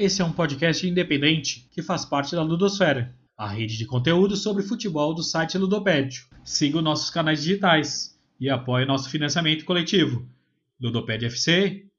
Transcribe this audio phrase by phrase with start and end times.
[0.00, 4.62] Esse é um podcast independente que faz parte da Ludosfera, a rede de conteúdo sobre
[4.62, 6.24] futebol do site Ludopédio.
[6.42, 10.26] Siga os nossos canais digitais e apoie nosso financiamento coletivo.
[10.80, 11.92] ludopedfc.com.br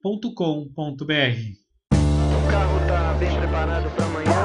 [1.93, 4.40] O carro está bem preparado para amanhã.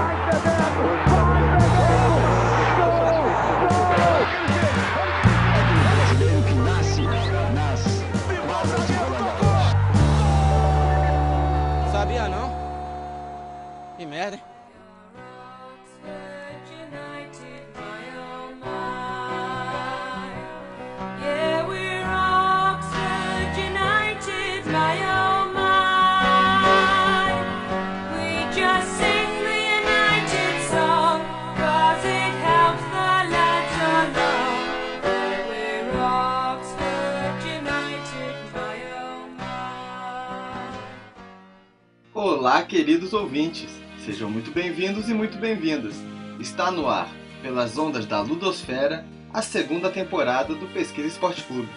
[42.67, 43.71] Queridos ouvintes!
[44.05, 45.95] Sejam muito bem-vindos e muito bem-vindas.
[46.41, 47.09] Está no ar,
[47.41, 51.69] pelas ondas da Ludosfera, a segunda temporada do Pesquisa Esporte Clube.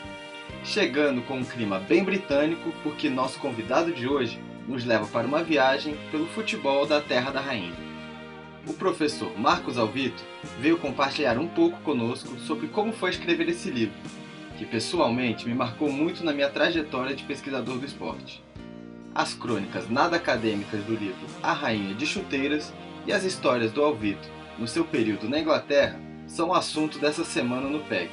[0.63, 5.43] Chegando com um clima bem britânico, porque nosso convidado de hoje nos leva para uma
[5.43, 7.75] viagem pelo futebol da Terra da Rainha.
[8.65, 10.23] O professor Marcos Alvito
[10.59, 13.95] veio compartilhar um pouco conosco sobre como foi escrever esse livro,
[14.57, 18.41] que pessoalmente me marcou muito na minha trajetória de pesquisador do esporte.
[19.19, 22.73] As crônicas nada acadêmicas do livro A Rainha de Chuteiras
[23.05, 27.81] e as histórias do Alvito no seu período na Inglaterra são assunto dessa semana no
[27.81, 28.09] PEC,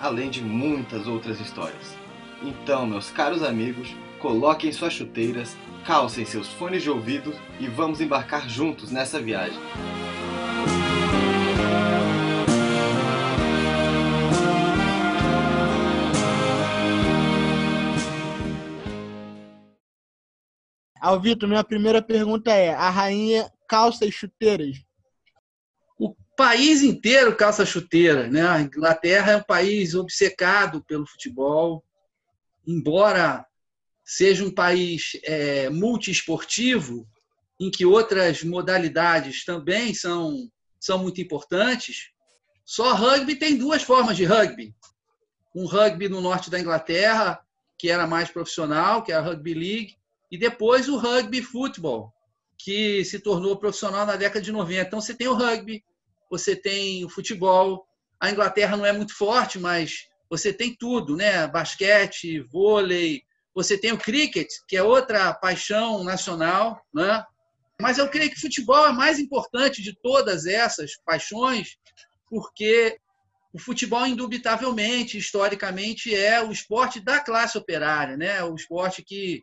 [0.00, 1.98] além de muitas outras histórias.
[2.40, 8.48] Então, meus caros amigos, coloquem suas chuteiras, calcem seus fones de ouvido e vamos embarcar
[8.48, 9.58] juntos nessa viagem.
[21.06, 24.76] Alvito, minha primeira pergunta é: a rainha calça e chuteiras?
[25.98, 28.46] o país inteiro calça chuteira, né?
[28.46, 31.84] A Inglaterra é um país obcecado pelo futebol,
[32.66, 33.46] embora
[34.04, 37.08] seja um país é, multiesportivo,
[37.58, 42.10] em que outras modalidades também são, são muito importantes.
[42.64, 44.74] Só rugby tem duas formas de rugby.
[45.54, 47.40] Um rugby no norte da Inglaterra,
[47.78, 49.96] que era mais profissional, que é a Rugby League,
[50.30, 52.12] e depois o rugby futebol,
[52.58, 54.82] que se tornou profissional na década de 90.
[54.82, 55.84] Então você tem o rugby,
[56.30, 57.86] você tem o futebol.
[58.20, 61.46] A Inglaterra não é muito forte, mas você tem tudo, né?
[61.46, 63.22] Basquete, vôlei,
[63.54, 67.24] você tem o cricket, que é outra paixão nacional, né?
[67.80, 71.76] Mas eu creio que o futebol é mais importante de todas essas paixões,
[72.28, 72.98] porque
[73.56, 78.42] o futebol, indubitavelmente, historicamente, é o esporte da classe operária, né?
[78.44, 79.42] o esporte que,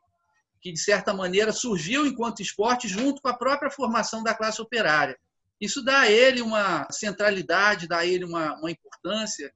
[0.63, 5.19] que, de certa maneira, surgiu enquanto esporte junto com a própria formação da classe operária.
[5.59, 9.53] Isso dá a ele uma centralidade, dá a ele uma, uma importância.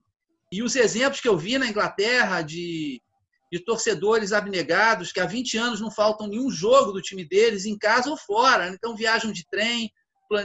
[0.52, 3.02] E os exemplos que eu vi na Inglaterra de,
[3.50, 7.78] de torcedores abnegados, que há 20 anos não faltam nenhum jogo do time deles, em
[7.78, 8.68] casa ou fora.
[8.68, 9.90] Então viajam de trem,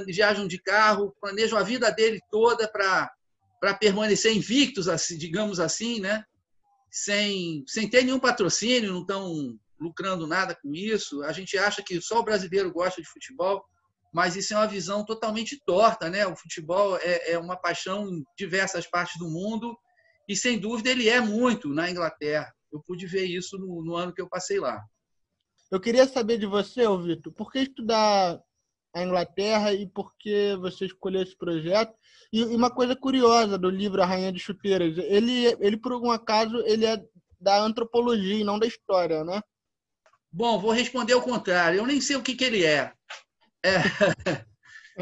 [0.06, 3.10] viajam de carro, planejam a vida dele toda para
[3.60, 6.24] para permanecer invictos, assim, digamos assim, né?
[6.92, 11.22] sem, sem ter nenhum patrocínio, não estão lucrando nada com isso.
[11.24, 13.64] A gente acha que só o brasileiro gosta de futebol,
[14.12, 16.08] mas isso é uma visão totalmente torta.
[16.08, 16.26] Né?
[16.26, 19.76] O futebol é, é uma paixão em diversas partes do mundo
[20.28, 22.52] e, sem dúvida, ele é muito na Inglaterra.
[22.72, 24.82] Eu pude ver isso no, no ano que eu passei lá.
[25.70, 28.38] Eu queria saber de você, Vitor, por que estudar
[28.94, 31.94] a Inglaterra e por que você escolheu esse projeto?
[32.32, 36.58] E uma coisa curiosa do livro A Rainha de Chuteiras, ele, ele por algum acaso,
[36.66, 37.02] ele é
[37.40, 39.42] da antropologia e não da história, né?
[40.32, 41.78] Bom, vou responder ao contrário.
[41.78, 42.92] Eu nem sei o que, que ele é.
[43.64, 43.76] É,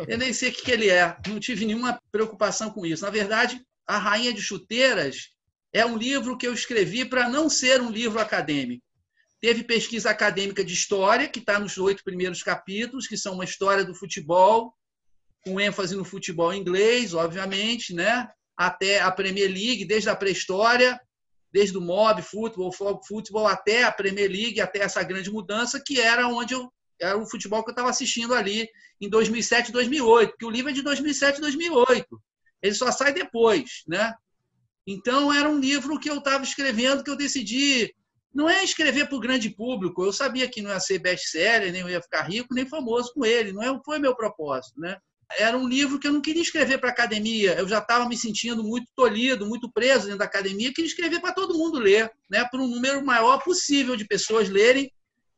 [0.08, 1.16] Eu nem sei o que, que ele é.
[1.28, 3.04] Não tive nenhuma preocupação com isso.
[3.04, 5.30] Na verdade, A Rainha de Chuteiras
[5.72, 8.84] é um livro que eu escrevi para não ser um livro acadêmico.
[9.40, 13.84] Teve pesquisa acadêmica de história, que está nos oito primeiros capítulos, que são uma história
[13.84, 14.74] do futebol,
[15.42, 18.28] com ênfase no futebol inglês, obviamente, né?
[18.60, 21.00] até a Premier League, desde a pré-história,
[21.52, 26.00] desde o mob, futebol, fog futebol, até a Premier League, até essa grande mudança, que
[26.00, 28.68] era onde eu era o futebol que eu estava assistindo ali
[29.00, 32.22] em 2007 2008, porque o livro é de 2007 2008.
[32.62, 34.12] Ele só sai depois, né?
[34.86, 37.94] Então era um livro que eu estava escrevendo que eu decidi
[38.32, 40.04] não é escrever para o grande público.
[40.04, 43.24] Eu sabia que não ia ser best-seller, nem eu ia ficar rico, nem famoso com
[43.24, 43.52] ele.
[43.52, 44.96] Não é, foi meu propósito, né?
[45.38, 47.54] Era um livro que eu não queria escrever para a academia.
[47.54, 50.68] Eu já estava me sentindo muito tolhido, muito preso dentro da academia.
[50.68, 52.44] Eu queria escrever para todo mundo ler, né?
[52.44, 54.92] Para um número maior possível de pessoas lerem,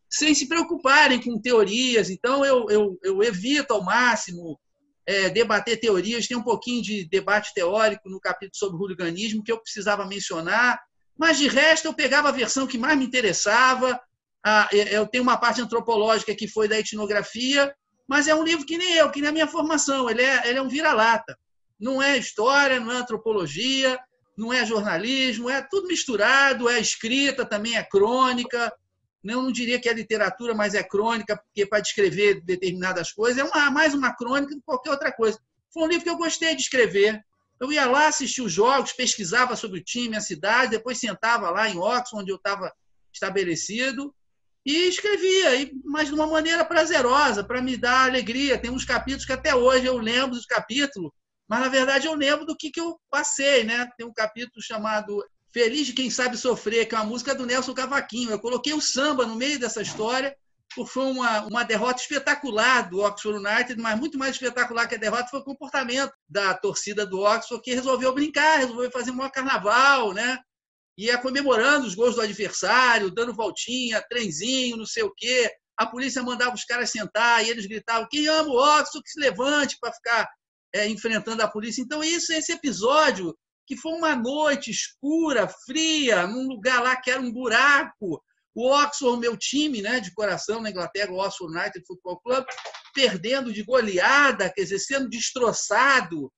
[0.09, 2.09] sem se preocuparem com teorias.
[2.09, 4.59] Então, eu, eu, eu evito ao máximo
[5.07, 6.27] é, debater teorias.
[6.27, 10.81] Tem um pouquinho de debate teórico no capítulo sobre hooliganismo que eu precisava mencionar,
[11.19, 14.01] mas de resto eu pegava a versão que mais me interessava.
[14.45, 17.73] Ah, eu tenho uma parte antropológica que foi da etnografia,
[18.07, 20.09] mas é um livro que nem eu, que nem a minha formação.
[20.09, 21.39] Ele é, ele é um vira-lata.
[21.79, 23.99] Não é história, não é antropologia,
[24.37, 28.73] não é jornalismo, é tudo misturado, é escrita, também é crônica.
[29.25, 33.45] Eu não diria que é literatura, mas é crônica, porque para descrever determinadas coisas é
[33.45, 35.39] uma, mais uma crônica do que qualquer outra coisa.
[35.73, 37.21] Foi um livro que eu gostei de escrever.
[37.61, 41.69] Eu ia lá assistir os jogos, pesquisava sobre o time, a cidade, depois sentava lá
[41.69, 42.73] em Oxford, onde eu estava
[43.13, 44.13] estabelecido,
[44.65, 48.59] e escrevia, mas de uma maneira prazerosa, para me dar alegria.
[48.59, 51.11] Tem uns capítulos que até hoje eu lembro dos capítulos,
[51.49, 53.65] mas na verdade eu lembro do que, que eu passei.
[53.65, 53.89] Né?
[53.97, 57.75] Tem um capítulo chamado Feliz de Quem Sabe Sofrer, que é uma música do Nelson
[57.75, 58.31] Cavaquinho.
[58.31, 60.35] Eu coloquei o samba no meio dessa história,
[60.75, 64.99] porque foi uma, uma derrota espetacular do Oxford United, mas muito mais espetacular que a
[64.99, 69.31] derrota foi o comportamento da torcida do Oxford, que resolveu brincar, resolveu fazer um maior
[69.31, 70.39] carnaval, né?
[70.99, 75.51] Ia comemorando os gols do adversário, dando voltinha, trenzinho, não sei o quê.
[75.77, 79.21] A polícia mandava os caras sentar e eles gritavam: quem ama o Oxford, que se
[79.21, 80.29] levante para ficar
[80.75, 81.83] é, enfrentando a polícia.
[81.83, 83.37] Então, isso, esse episódio
[83.67, 88.23] que foi uma noite escura, fria, num lugar lá que era um buraco.
[88.55, 92.45] O Oxford, meu time né, de coração na Inglaterra, o Oxford United Football Club,
[92.95, 96.31] perdendo de goleada, quer dizer, sendo destroçado.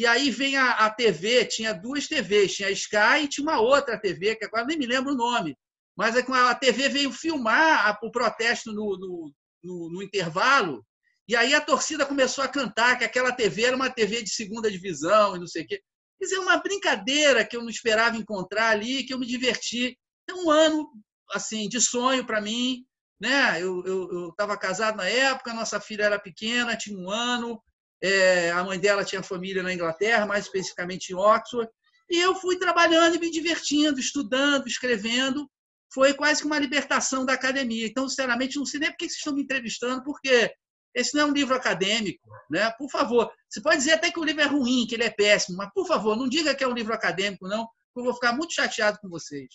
[0.00, 3.60] E aí vem a, a TV, tinha duas TVs, tinha a Sky e tinha uma
[3.60, 5.54] outra TV, que agora nem me lembro o nome.
[5.94, 10.82] Mas é a TV veio filmar o protesto no, no, no, no intervalo,
[11.28, 14.70] e aí a torcida começou a cantar que aquela TV era uma TV de segunda
[14.70, 15.82] divisão e não sei o quê.
[16.18, 19.98] Quer dizer, uma brincadeira que eu não esperava encontrar ali, que eu me diverti.
[20.26, 20.88] É um ano
[21.30, 22.86] assim de sonho para mim.
[23.20, 23.62] Né?
[23.62, 27.62] Eu estava casado na época, nossa filha era pequena, tinha um ano,
[28.02, 31.70] é, a mãe dela tinha família na Inglaterra, mais especificamente em Oxford,
[32.08, 35.48] e eu fui trabalhando e me divertindo, estudando, escrevendo.
[35.92, 37.86] Foi quase que uma libertação da academia.
[37.86, 40.52] Então, sinceramente, não sei nem por que vocês estão me entrevistando, porque
[40.94, 42.70] esse não é um livro acadêmico, né?
[42.72, 45.56] Por favor, você pode dizer até que o livro é ruim, que ele é péssimo,
[45.56, 48.32] mas por favor, não diga que é um livro acadêmico, não, porque eu vou ficar
[48.32, 49.48] muito chateado com vocês.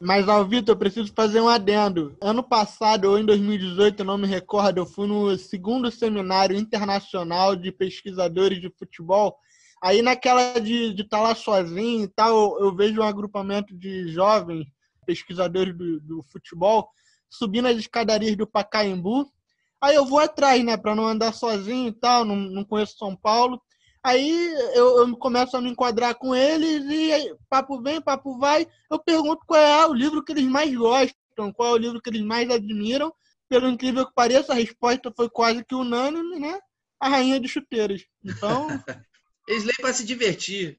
[0.00, 2.16] Mas, Alvito, eu preciso fazer um adendo.
[2.20, 7.56] Ano passado, ou em 2018, eu não me recordo, eu fui no segundo seminário internacional
[7.56, 9.36] de pesquisadores de futebol.
[9.82, 14.66] Aí, naquela de estar tá lá sozinho e tal, eu vejo um agrupamento de jovens
[15.04, 16.90] pesquisadores do, do futebol
[17.30, 19.30] subindo as escadarias do Pacaembu
[19.80, 23.14] Aí eu vou atrás, né, para não andar sozinho e tal, não, não conheço São
[23.14, 23.62] Paulo.
[24.02, 24.30] Aí
[24.74, 28.66] eu, eu começo a me enquadrar com eles e aí, papo vem, papo vai.
[28.90, 32.10] Eu pergunto qual é o livro que eles mais gostam, qual é o livro que
[32.10, 33.12] eles mais admiram.
[33.48, 36.58] Pelo incrível que pareça, a resposta foi quase que unânime, né?
[37.00, 38.04] A Rainha de Chuteiras.
[38.22, 38.66] Então.
[39.48, 40.78] eles leem para se divertir.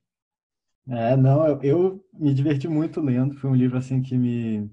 [0.88, 3.36] É, não, eu, eu me diverti muito lendo.
[3.36, 4.70] Foi um livro assim que me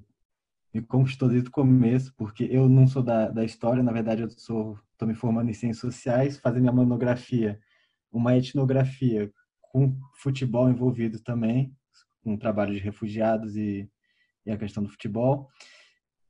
[0.76, 4.30] me conquistou desde o começo, porque eu não sou da, da história, na verdade eu
[4.30, 7.58] sou estou me formando em ciências sociais, fazendo minha monografia,
[8.12, 11.74] uma etnografia com futebol envolvido também,
[12.22, 13.88] com o trabalho de refugiados e,
[14.44, 15.48] e a questão do futebol.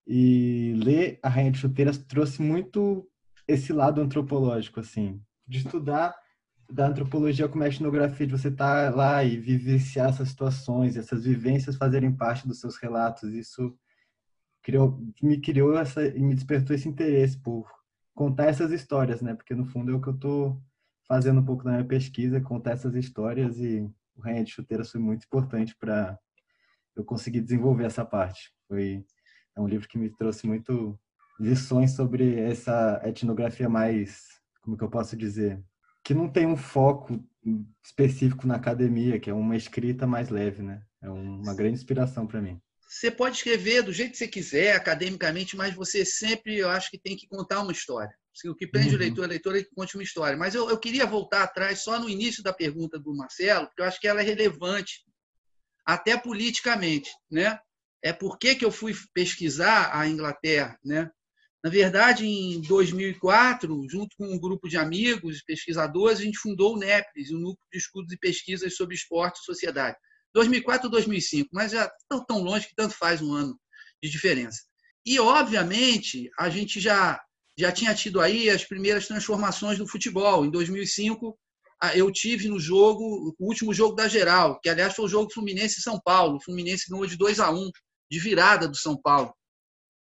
[0.06, 3.08] E ler A Rainha de Chuteiras trouxe muito
[3.46, 6.14] esse lado antropológico, assim, de estudar
[6.70, 11.24] da antropologia como a etnografia, de você estar tá lá e vivenciar essas situações, essas
[11.24, 13.32] vivências fazerem parte dos seus relatos.
[13.32, 13.76] Isso
[14.62, 17.70] criou, me criou essa me despertou esse interesse por
[18.14, 19.34] contar essas histórias, né?
[19.34, 20.60] Porque no fundo é o que eu estou
[21.06, 23.80] fazendo um pouco na minha pesquisa, contar essas histórias e
[24.14, 26.18] o Rainha de Chuteiras foi muito importante para
[26.96, 28.52] eu conseguir desenvolver essa parte.
[28.68, 29.04] Foi
[29.56, 30.98] é um livro que me trouxe muito
[31.40, 34.24] lições sobre essa etnografia mais,
[34.62, 35.62] como que eu posso dizer,
[36.04, 37.22] que não tem um foco
[37.84, 40.82] específico na academia, que é uma escrita mais leve, né?
[41.02, 42.60] É uma grande inspiração para mim.
[42.86, 46.98] Você pode escrever do jeito que você quiser, academicamente, mas você sempre, eu acho que
[46.98, 48.14] tem que contar uma história.
[48.44, 48.94] O que prende uhum.
[48.94, 50.36] o leitor, a leitor é que conte uma história.
[50.36, 53.86] Mas eu, eu queria voltar atrás só no início da pergunta do Marcelo, porque eu
[53.86, 55.04] acho que ela é relevante,
[55.84, 57.10] até politicamente.
[57.30, 57.58] Né?
[58.02, 60.78] É por que, que eu fui pesquisar a Inglaterra.
[60.84, 61.10] Né?
[61.64, 66.78] Na verdade, em 2004, junto com um grupo de amigos, pesquisadores, a gente fundou o
[66.78, 69.96] NEPES, o Núcleo de Estudos e Pesquisas sobre Esporte e Sociedade.
[70.32, 73.58] 2004 ou 2005, mas já estão tão longe que tanto faz um ano
[74.02, 74.60] de diferença.
[75.04, 77.20] E, obviamente, a gente já,
[77.58, 80.44] já tinha tido aí as primeiras transformações do futebol.
[80.44, 81.38] Em 2005,
[81.94, 85.80] eu tive no jogo, o último jogo da geral, que aliás foi o jogo Fluminense
[85.80, 86.36] São Paulo.
[86.36, 87.70] O Fluminense ganhou de 2 a 1
[88.10, 89.34] de virada do São Paulo.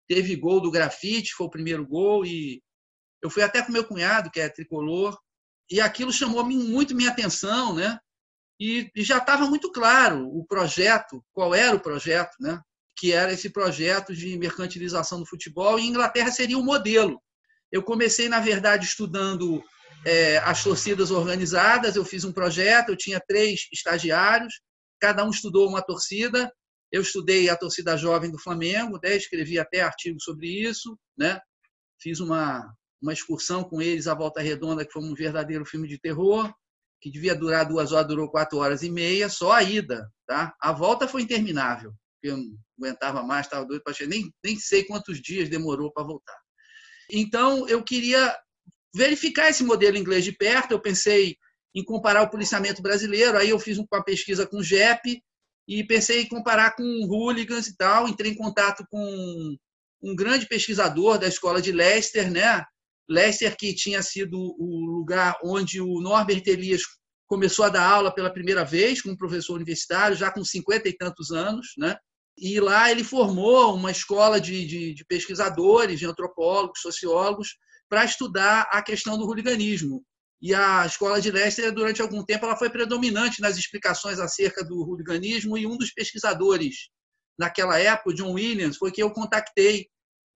[0.08, 2.62] teve gol do grafite, foi o primeiro gol, e
[3.24, 5.18] eu fui até com meu cunhado, que é tricolor,
[5.72, 7.98] e aquilo chamou muito minha atenção, né?
[8.60, 12.62] E, e já estava muito claro o projeto, qual era o projeto, né?
[12.98, 17.22] Que era esse projeto de mercantilização do futebol, e Inglaterra seria o modelo.
[17.74, 19.64] Eu comecei, na verdade, estudando
[20.06, 21.96] é, as torcidas organizadas.
[21.96, 24.62] Eu fiz um projeto, eu tinha três estagiários,
[25.02, 26.54] cada um estudou uma torcida.
[26.92, 29.16] Eu estudei a torcida jovem do Flamengo, né?
[29.16, 31.40] escrevi até artigo sobre isso, né?
[32.00, 36.00] Fiz uma uma excursão com eles à Volta Redonda, que foi um verdadeiro filme de
[36.00, 36.50] terror,
[37.02, 40.10] que devia durar duas horas, durou quatro horas e meia, só a ida.
[40.26, 40.56] Tá?
[40.62, 42.46] A volta foi interminável, eu não
[42.80, 46.43] aguentava mais, estava doido para chegar, nem, nem sei quantos dias demorou para voltar.
[47.16, 48.36] Então, eu queria
[48.94, 51.38] verificar esse modelo inglês de perto, eu pensei
[51.76, 55.22] em comparar o policiamento brasileiro, aí eu fiz uma pesquisa com o JEP
[55.68, 59.56] e pensei em comparar com hooligans e tal, entrei em contato com
[60.02, 62.64] um grande pesquisador da escola de Leicester, né,
[63.08, 66.82] Leicester, que tinha sido o lugar onde o Norbert Elias
[67.28, 71.32] começou a dar aula pela primeira vez como professor universitário, já com cinquenta e tantos
[71.32, 71.96] anos, né?
[72.38, 77.58] E lá ele formou uma escola de, de, de pesquisadores, de antropólogos, sociólogos,
[77.90, 80.04] para estudar a questão do hooliganismo.
[80.42, 84.76] E a escola de Leicester, durante algum tempo, ela foi predominante nas explicações acerca do
[84.76, 86.90] hooliganismo, e um dos pesquisadores
[87.38, 89.88] naquela época, John Williams, foi que eu contactei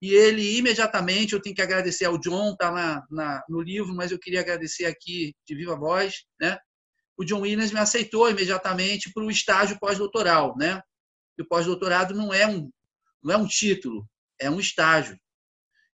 [0.02, 4.12] e ele imediatamente, eu tenho que agradecer ao John, está na, na, no livro, mas
[4.12, 6.58] eu queria agradecer aqui de viva voz, né?
[7.18, 10.80] O John Williams me aceitou imediatamente para o estágio pós-doutoral, né?
[11.38, 12.72] E o pós-doutorado não é um
[13.24, 14.08] não é um título,
[14.40, 15.20] é um estágio.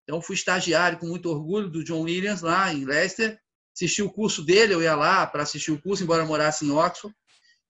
[0.03, 3.39] Então fui estagiário com muito orgulho do John Williams lá em Leicester,
[3.73, 7.15] assisti o curso dele, eu ia lá para assistir o curso, embora morasse em Oxford,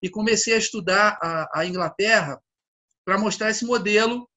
[0.03, 2.41] e comecei a estudar a, a Inglaterra
[3.05, 4.29] para mostrar esse modelo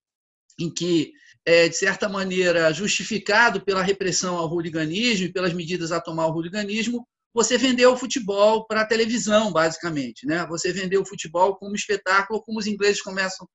[0.60, 1.13] em que
[1.46, 6.34] é, de certa maneira, justificado pela repressão ao hooliganismo e pelas medidas a tomar ao
[6.34, 10.25] hooliganismo, você vendeu o futebol para a televisão, basicamente.
[10.25, 10.46] Né?
[10.48, 13.48] Você vendeu o futebol como espetáculo, como os ingleses começam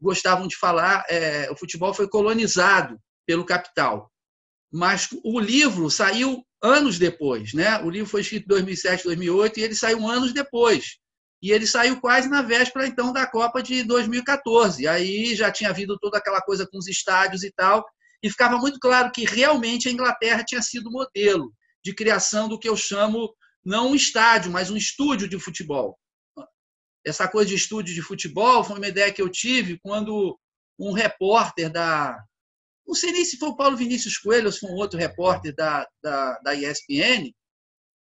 [0.00, 4.10] gostavam de falar, é, o futebol foi colonizado pelo capital.
[4.72, 7.52] Mas o livro saiu anos depois.
[7.52, 7.78] Né?
[7.82, 10.96] O livro foi escrito em 2007, 2008 e ele saiu anos depois.
[11.42, 14.86] E ele saiu quase na véspera, então, da Copa de 2014.
[14.86, 17.84] Aí já tinha havido toda aquela coisa com os estádios e tal,
[18.22, 21.50] e ficava muito claro que realmente a Inglaterra tinha sido modelo
[21.84, 23.34] de criação do que eu chamo
[23.64, 25.98] não um estádio, mas um estúdio de futebol.
[27.04, 30.38] Essa coisa de estúdio de futebol foi uma ideia que eu tive quando
[30.78, 32.16] um repórter da.
[32.86, 35.54] Não sei nem se foi o Paulo Vinícius Coelho ou se foi um outro repórter
[35.54, 37.32] da, da, da ESPN.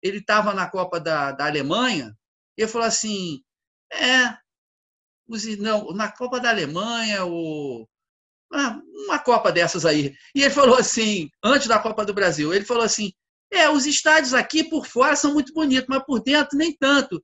[0.03, 2.15] Ele estava na Copa da, da Alemanha
[2.57, 3.43] e ele falou assim:
[3.93, 4.37] é,
[5.59, 7.89] não, na Copa da Alemanha, o,
[8.53, 10.15] ah, uma Copa dessas aí.
[10.35, 13.13] E ele falou assim, antes da Copa do Brasil, ele falou assim:
[13.57, 17.23] é, os estádios aqui por fora são muito bonitos, mas por dentro nem tanto.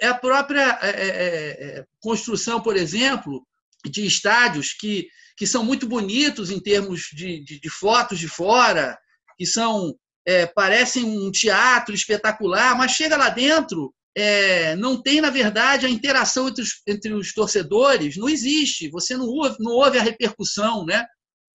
[0.00, 3.46] É a própria é, é, é, é construção, por exemplo,
[3.84, 8.98] de estádios que, que são muito bonitos em termos de, de, de fotos de fora,
[9.36, 15.30] que são é, parecem um teatro espetacular, mas chega lá dentro, é, não tem, na
[15.30, 18.90] verdade, a interação entre os, entre os torcedores, não existe.
[18.90, 20.84] Você não ouve, não ouve a repercussão.
[20.84, 21.04] Né?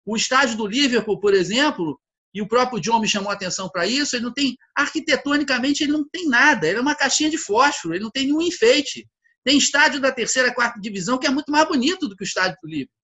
[0.04, 1.98] O estádio do Liverpool, por exemplo,
[2.34, 5.92] e o próprio John me chamou a atenção para isso, ele não tem, arquitetonicamente, ele
[5.92, 6.66] não tem nada.
[6.66, 9.06] Ele é uma caixinha de fósforo, ele não tem nenhum enfeite.
[9.44, 12.56] Tem estádio da terceira, quarta divisão que é muito mais bonito do que o estádio
[12.62, 12.94] do Liverpool.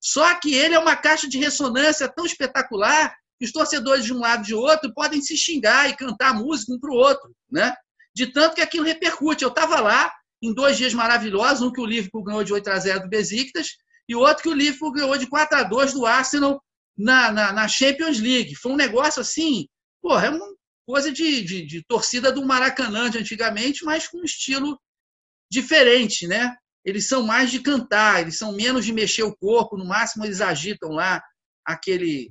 [0.00, 4.18] Só que ele é uma caixa de ressonância tão espetacular que os torcedores de um
[4.18, 7.34] lado e de outro podem se xingar e cantar música um para o outro.
[7.50, 7.74] Né?
[8.14, 9.44] de tanto que aquilo repercute.
[9.44, 12.78] Eu estava lá em dois dias maravilhosos, um que o Liverpool ganhou de 8 a
[12.78, 13.76] 0 do Besiktas
[14.08, 16.62] e outro que o Liverpool ganhou de 4 a 2 do Arsenal
[17.00, 18.54] na, na, na Champions League.
[18.54, 19.66] Foi um negócio assim,
[20.02, 20.54] porra, é uma
[20.86, 24.78] coisa de, de, de torcida do Maracanã de antigamente, mas com um estilo
[25.50, 26.54] diferente, né?
[26.84, 30.40] Eles são mais de cantar, eles são menos de mexer o corpo, no máximo eles
[30.40, 31.22] agitam lá
[31.64, 32.30] aquele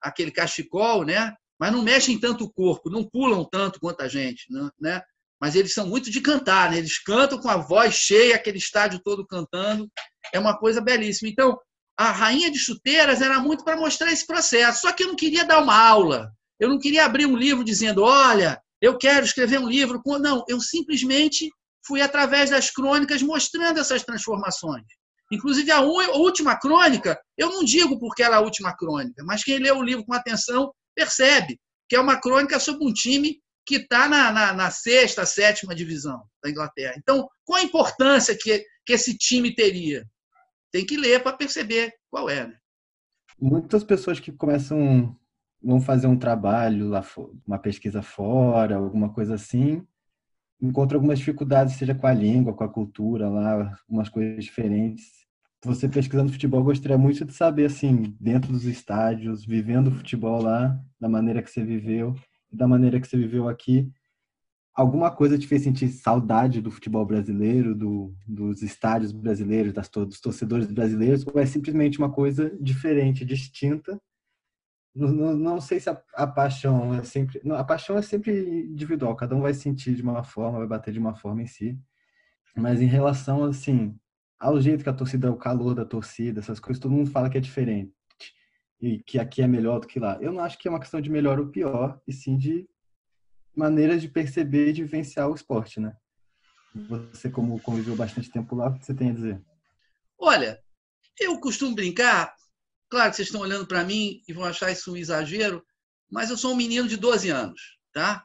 [0.00, 1.34] aquele cachecol, né?
[1.58, 4.46] Mas não mexem tanto o corpo, não pulam tanto quanto a gente,
[4.80, 5.02] né?
[5.40, 6.78] mas eles são muito de cantar, né?
[6.78, 9.90] Eles cantam com a voz cheia, aquele estádio todo cantando.
[10.32, 11.28] É uma coisa belíssima.
[11.28, 11.58] Então,
[11.98, 14.82] a Rainha de Chuteiras era muito para mostrar esse processo.
[14.82, 16.30] Só que eu não queria dar uma aula.
[16.60, 20.00] Eu não queria abrir um livro dizendo, olha, eu quero escrever um livro.
[20.20, 21.50] Não, eu simplesmente
[21.84, 24.84] fui através das crônicas mostrando essas transformações.
[25.32, 29.58] Inclusive, a última crônica, eu não digo porque ela é a última crônica, mas quem
[29.58, 34.08] lê o livro com atenção percebe que é uma crônica sobre um time que está
[34.08, 36.94] na, na, na, sexta, sétima divisão da Inglaterra.
[36.96, 40.06] Então, qual a importância que, que esse time teria?
[40.70, 42.46] Tem que ler para perceber qual é.
[42.46, 42.58] Né?
[43.40, 45.16] muitas pessoas que começam,
[45.62, 47.04] vão fazer um trabalho lá,
[47.46, 49.82] uma pesquisa fora, alguma coisa assim,
[50.60, 55.26] encontram algumas dificuldades, seja com a língua, com a cultura lá, algumas coisas diferentes.
[55.64, 60.78] Você pesquisando futebol, gostaria muito de saber, assim, dentro dos estádios, vivendo o futebol lá,
[61.00, 62.14] da maneira que você viveu
[62.52, 63.90] e da maneira que você viveu aqui,
[64.78, 70.20] alguma coisa te fez sentir saudade do futebol brasileiro, do, dos estádios brasileiros, das, dos
[70.20, 74.00] torcedores brasileiros, ou é simplesmente uma coisa diferente, distinta?
[74.94, 77.40] Não, não, não sei se a, a paixão é sempre.
[77.44, 80.92] não, a paixão é sempre individual, cada um vai sentir de uma forma, vai bater
[80.92, 81.76] de uma forma em si.
[82.56, 83.98] Mas em relação, assim,
[84.38, 87.36] ao jeito que a torcida, o calor da torcida, essas coisas, todo mundo fala que
[87.36, 87.92] é diferente.
[88.80, 90.18] E que aqui é melhor do que lá.
[90.20, 92.68] Eu não acho que é uma questão de melhor ou pior, e sim de
[93.58, 95.96] maneiras de perceber e de vivenciar o esporte, né?
[96.88, 99.42] Você, como conviveu bastante tempo lá, o que você tem a dizer?
[100.16, 100.62] Olha,
[101.18, 102.32] eu costumo brincar,
[102.88, 105.64] claro que vocês estão olhando para mim e vão achar isso um exagero,
[106.08, 107.60] mas eu sou um menino de 12 anos,
[107.92, 108.24] tá?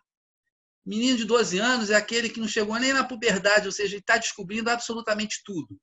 [0.86, 4.02] Menino de 12 anos é aquele que não chegou nem na puberdade, ou seja, ele
[4.02, 5.80] está descobrindo absolutamente tudo.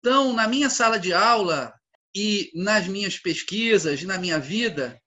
[0.00, 1.72] Então, na minha sala de aula
[2.14, 5.00] e nas minhas pesquisas, na minha vida,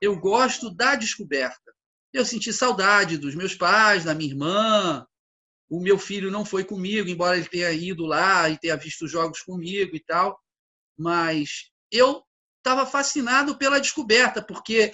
[0.00, 1.72] eu gosto da descoberta.
[2.12, 5.06] Eu senti saudade dos meus pais, da minha irmã.
[5.68, 9.40] O meu filho não foi comigo, embora ele tenha ido lá e tenha visto jogos
[9.42, 10.38] comigo e tal.
[10.98, 12.22] Mas eu
[12.58, 14.92] estava fascinado pela descoberta, porque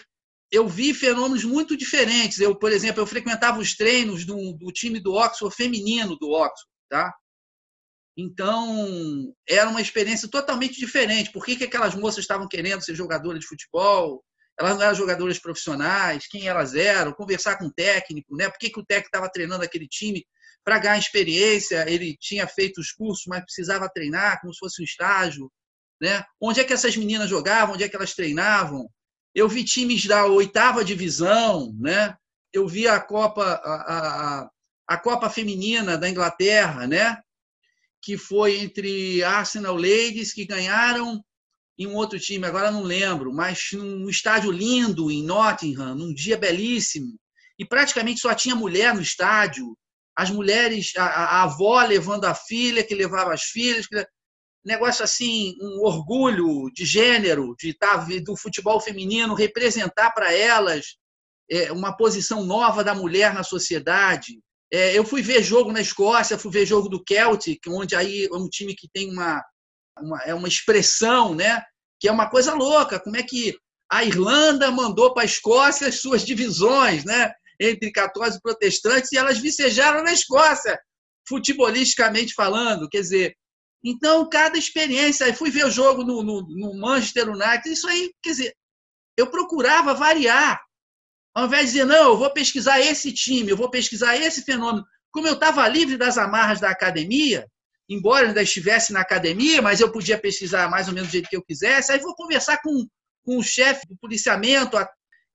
[0.50, 2.38] eu vi fenômenos muito diferentes.
[2.38, 6.70] Eu, por exemplo, eu frequentava os treinos do, do time do Oxford feminino do Oxford,
[6.88, 7.12] tá?
[8.16, 11.30] Então, era uma experiência totalmente diferente.
[11.32, 14.24] Por que, que aquelas moças estavam querendo ser jogadoras de futebol?
[14.58, 18.48] Elas eram jogadoras profissionais, quem elas eram, conversar com o técnico, né?
[18.48, 20.26] Por que, que o técnico estava treinando aquele time
[20.64, 21.88] para ganhar experiência?
[21.88, 25.52] Ele tinha feito os cursos, mas precisava treinar como se fosse um estágio,
[26.00, 26.24] né?
[26.40, 27.74] Onde é que essas meninas jogavam?
[27.74, 28.88] Onde é que elas treinavam?
[29.34, 32.16] Eu vi times da oitava divisão, né?
[32.50, 34.50] Eu vi a Copa a, a,
[34.88, 37.18] a Copa feminina da Inglaterra, né?
[38.00, 41.22] Que foi entre Arsenal Ladies que ganharam
[41.78, 46.36] e um outro time, agora não lembro, mas num estádio lindo em Nottingham, num dia
[46.36, 47.18] belíssimo,
[47.58, 49.76] e praticamente só tinha mulher no estádio.
[50.16, 54.06] As mulheres, a, a avó levando a filha, que levava as filhas, que,
[54.64, 60.96] negócio assim, um orgulho de gênero, de estar do futebol feminino, representar para elas
[61.50, 64.40] é, uma posição nova da mulher na sociedade.
[64.72, 68.34] É, eu fui ver jogo na Escócia, fui ver jogo do Celtic, onde aí é
[68.34, 69.40] um time que tem uma,
[70.00, 71.62] uma, é uma expressão, né?
[72.00, 73.00] Que é uma coisa louca.
[73.00, 73.56] Como é que
[73.90, 77.32] a Irlanda mandou para a Escócia as suas divisões, né?
[77.60, 80.78] Entre católicos e protestantes, e elas vicejaram na Escócia,
[81.26, 82.88] futebolisticamente falando.
[82.88, 83.36] Quer dizer,
[83.82, 85.26] então, cada experiência.
[85.26, 88.56] Aí fui ver o jogo no, no, no Manchester United, isso aí, quer dizer,
[89.16, 90.60] eu procurava variar.
[91.34, 94.84] Ao invés de dizer, não, eu vou pesquisar esse time, eu vou pesquisar esse fenômeno.
[95.12, 97.46] Como eu estava livre das amarras da academia,
[97.88, 101.36] embora ainda estivesse na academia, mas eu podia pesquisar mais ou menos do jeito que
[101.36, 101.92] eu quisesse.
[101.92, 102.86] Aí vou conversar com,
[103.24, 104.76] com o chefe do policiamento,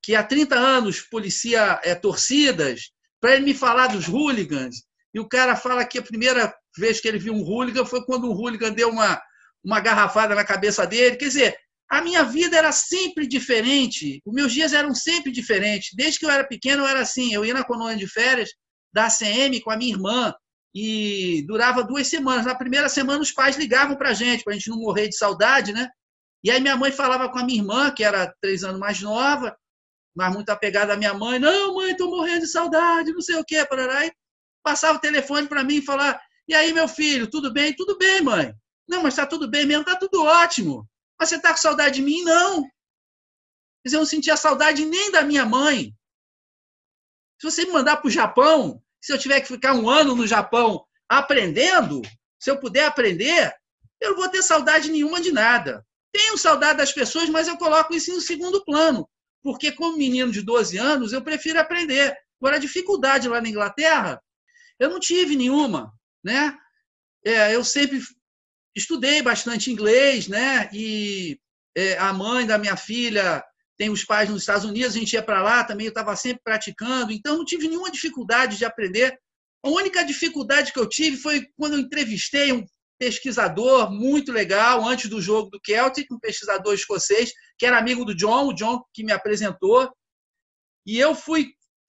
[0.02, 4.82] que há 30 anos policia é, torcidas, para ele me falar dos hooligans.
[5.14, 8.30] E o cara fala que a primeira vez que ele viu um hooligan foi quando
[8.30, 9.20] um hooligan deu uma,
[9.62, 11.16] uma garrafada na cabeça dele.
[11.16, 11.56] Quer dizer,
[11.88, 15.90] a minha vida era sempre diferente, os meus dias eram sempre diferentes.
[15.94, 18.50] Desde que eu era pequeno, eu era assim: eu ia na colônia de férias
[18.92, 20.34] da ACM com a minha irmã
[20.74, 22.46] e durava duas semanas.
[22.46, 25.16] Na primeira semana, os pais ligavam para a gente, para a gente não morrer de
[25.16, 25.88] saudade, né?
[26.42, 29.56] E aí minha mãe falava com a minha irmã, que era três anos mais nova,
[30.14, 31.38] mas muito apegada à minha mãe.
[31.38, 34.06] Não, mãe, estou morrendo de saudade, não sei o quê, parará.
[34.06, 34.12] E
[34.62, 37.74] passava o telefone para mim e falar: E aí, meu filho, tudo bem?
[37.74, 38.54] Tudo bem, mãe.
[38.88, 40.88] Não, mas está tudo bem mesmo, está tudo ótimo.
[41.18, 42.22] Mas você está com saudade de mim?
[42.22, 42.68] Não.
[43.84, 45.94] Mas eu não sentia saudade nem da minha mãe.
[47.40, 50.26] Se você me mandar para o Japão, se eu tiver que ficar um ano no
[50.26, 52.00] Japão aprendendo,
[52.38, 53.52] se eu puder aprender,
[54.00, 55.84] eu não vou ter saudade nenhuma de nada.
[56.12, 59.08] Tenho saudade das pessoas, mas eu coloco isso no segundo plano.
[59.42, 62.16] Porque, como menino de 12 anos, eu prefiro aprender.
[62.40, 64.22] Agora, a dificuldade lá na Inglaterra,
[64.78, 65.92] eu não tive nenhuma.
[66.22, 66.56] Né?
[67.24, 68.00] É, eu sempre
[68.74, 70.70] estudei bastante inglês, né?
[70.72, 71.40] E
[71.76, 73.44] é, a mãe da minha filha
[73.82, 76.40] tem os pais nos Estados Unidos, a gente ia para lá também, eu estava sempre
[76.44, 79.18] praticando, então não tive nenhuma dificuldade de aprender.
[79.60, 82.64] A única dificuldade que eu tive foi quando eu entrevistei um
[82.96, 88.14] pesquisador muito legal antes do jogo do Celtic, um pesquisador escocês que era amigo do
[88.14, 89.92] John, o John que me apresentou,
[90.86, 91.48] e eu fui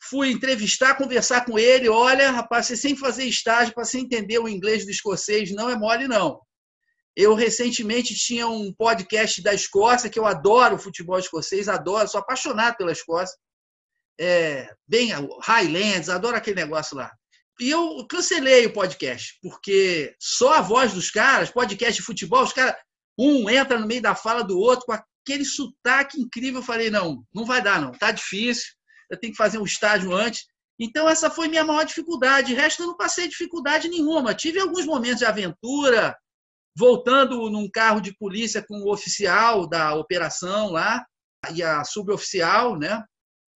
[0.09, 4.49] fui entrevistar, conversar com ele, olha, rapaz, você sem fazer estágio para você entender o
[4.49, 6.41] inglês do escocês não é mole não.
[7.15, 12.19] Eu recentemente tinha um podcast da Escócia, que eu adoro o futebol escocês, adoro, sou
[12.19, 13.37] apaixonado pela Escócia.
[14.19, 17.11] É, bem, Highlands, adoro aquele negócio lá.
[17.59, 22.53] E eu cancelei o podcast, porque só a voz dos caras, podcast de futebol, os
[22.53, 22.75] caras,
[23.17, 26.61] um entra no meio da fala do outro com aquele sotaque incrível.
[26.61, 28.73] Eu falei, não, não vai dar, não, tá difícil,
[29.09, 30.45] eu tenho que fazer um estágio antes.
[30.79, 32.47] Então, essa foi minha maior dificuldade.
[32.47, 34.33] De resto, eu não passei dificuldade nenhuma.
[34.33, 36.17] Tive alguns momentos de aventura,
[36.75, 41.05] voltando num carro de polícia com o oficial da operação lá,
[41.53, 43.03] e a suboficial, né?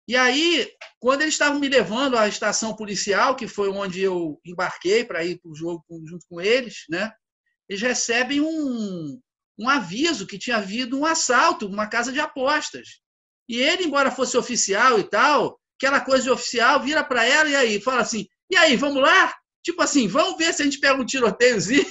[0.07, 5.03] E aí, quando eles estavam me levando à estação policial, que foi onde eu embarquei
[5.03, 7.11] para ir para o jogo junto com eles, né?
[7.67, 9.19] Eles recebem um,
[9.59, 13.01] um aviso que tinha havido um assalto, uma casa de apostas.
[13.49, 17.55] E ele, embora fosse oficial e tal, aquela coisa de oficial, vira para ela e
[17.55, 19.33] aí fala assim: e aí, vamos lá?
[19.63, 21.85] Tipo assim, vamos ver se a gente pega um tiroteiozinho.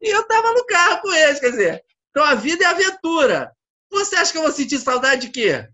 [0.00, 3.54] E eu estava no carro com eles, quer dizer, então a vida é aventura.
[3.90, 5.68] Você acha que eu vou sentir saudade de quê?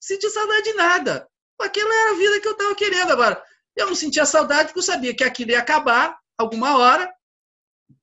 [0.00, 1.28] Sentir saudade de nada.
[1.60, 3.10] Aquela era a vida que eu estava querendo.
[3.10, 3.42] Agora,
[3.74, 7.12] eu não sentia saudade porque eu sabia que aquilo ia acabar alguma hora.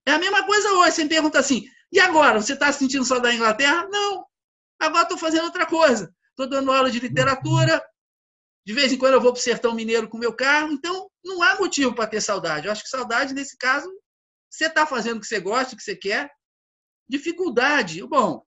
[0.05, 0.91] É a mesma coisa hoje.
[0.91, 2.41] Você me pergunta assim, e agora?
[2.41, 3.87] Você está sentindo saudade da Inglaterra?
[3.89, 4.25] Não.
[4.79, 6.13] Agora estou fazendo outra coisa.
[6.29, 7.83] Estou dando aula de literatura.
[8.65, 10.71] De vez em quando eu vou para o sertão mineiro com meu carro.
[10.71, 12.65] Então, não há motivo para ter saudade.
[12.65, 13.89] Eu acho que saudade, nesse caso,
[14.55, 16.31] você está fazendo o que você gosta, o que você quer.
[17.07, 18.05] Dificuldade.
[18.07, 18.43] Bom,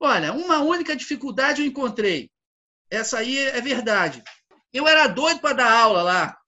[0.00, 2.30] olha, uma única dificuldade eu encontrei.
[2.90, 4.22] Essa aí é verdade.
[4.72, 6.38] Eu era doido para dar aula lá,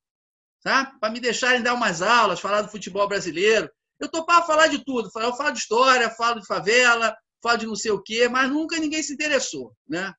[0.63, 0.93] tá?
[1.01, 3.71] para me deixarem dar umas aulas, falar do futebol brasileiro.
[3.99, 5.11] Eu topava falar de tudo.
[5.17, 8.79] Eu falo de história, falo de favela, falo de não sei o quê, mas nunca
[8.79, 9.75] ninguém se interessou.
[9.89, 10.13] Né?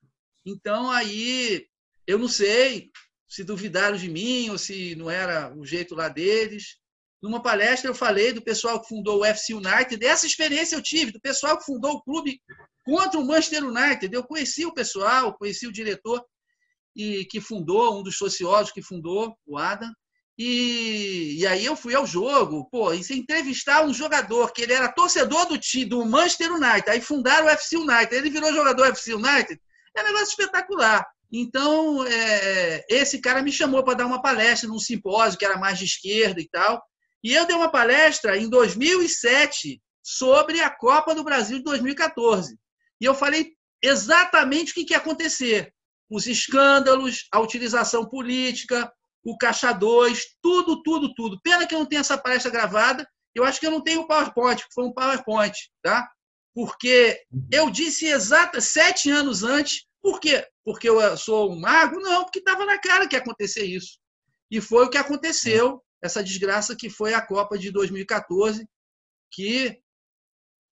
[0.46, 1.66] Então, aí,
[2.08, 2.90] eu não sei
[3.28, 6.79] se duvidaram de mim ou se não era o jeito lá deles.
[7.22, 11.12] Numa palestra eu falei do pessoal que fundou o FC United, dessa experiência eu tive,
[11.12, 12.42] do pessoal que fundou o clube
[12.86, 14.14] contra o Manchester United.
[14.14, 16.24] Eu conheci o pessoal, conheci o diretor
[16.96, 19.92] e que fundou, um dos sociólogos que fundou, o Adam.
[20.38, 24.72] E, e aí eu fui ao jogo, pô, e se entrevistar um jogador que ele
[24.72, 28.92] era torcedor do do Manchester United, aí fundaram o FC United, ele virou jogador do
[28.92, 29.60] FC United,
[29.98, 31.06] é um negócio espetacular.
[31.30, 35.78] Então, é, esse cara me chamou para dar uma palestra num simpósio que era mais
[35.78, 36.82] de esquerda e tal.
[37.24, 42.58] E eu dei uma palestra em 2007 sobre a Copa do Brasil de 2014.
[43.00, 45.74] E eu falei exatamente o que, ia acontecer.
[46.10, 48.92] Os escândalos, a utilização política,
[49.24, 51.40] o Caixa 2, tudo, tudo, tudo.
[51.44, 53.08] Pena que eu não tenho essa palestra gravada.
[53.36, 56.10] Eu acho que eu não tenho o PowerPoint, foi um PowerPoint, tá?
[56.54, 59.86] Porque eu disse exata sete anos antes.
[60.02, 60.48] Por quê?
[60.66, 62.00] Porque eu sou um mago?
[62.00, 64.00] Não, porque estava na cara que ia acontecer isso.
[64.50, 68.68] E foi o que aconteceu essa desgraça que foi a Copa de 2014,
[69.32, 69.82] que,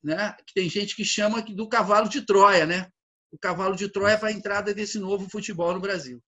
[0.03, 2.89] né, que tem gente que chama do cavalo de Troia, né?
[3.31, 6.23] O cavalo de Troia para a entrada desse novo futebol no Brasil.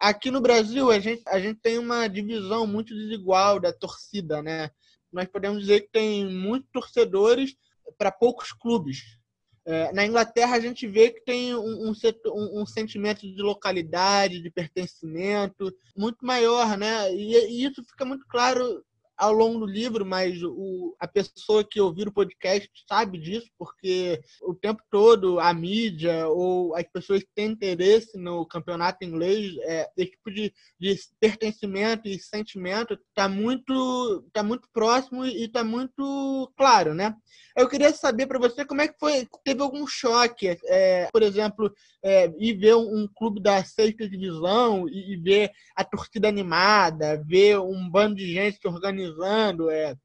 [0.00, 4.70] Aqui no Brasil, a gente, a gente tem uma divisão muito desigual da torcida, né?
[5.12, 7.54] Nós podemos dizer que tem muitos torcedores
[7.98, 9.19] para poucos clubes.
[9.64, 14.42] É, na Inglaterra, a gente vê que tem um, um, um, um, sentimento de localidade,
[14.42, 17.12] de pertencimento muito maior, né?
[17.14, 18.82] E, e, isso fica muito claro
[19.20, 24.18] ao longo do livro, mas o, a pessoa que ouvir o podcast sabe disso, porque
[24.40, 29.90] o tempo todo a mídia ou as pessoas que têm interesse no campeonato inglês, é,
[29.94, 36.50] esse tipo de, de pertencimento e sentimento está muito, tá muito próximo e está muito
[36.56, 37.14] claro, né?
[37.54, 41.70] Eu queria saber para você como é que foi, teve algum choque, é, por exemplo,
[42.02, 47.22] é, ir ver um, um, clube da sexta divisão e, e, ver a torcida animada,
[47.26, 48.66] ver um bando de gente se
[49.10, 49.96] organizando, é,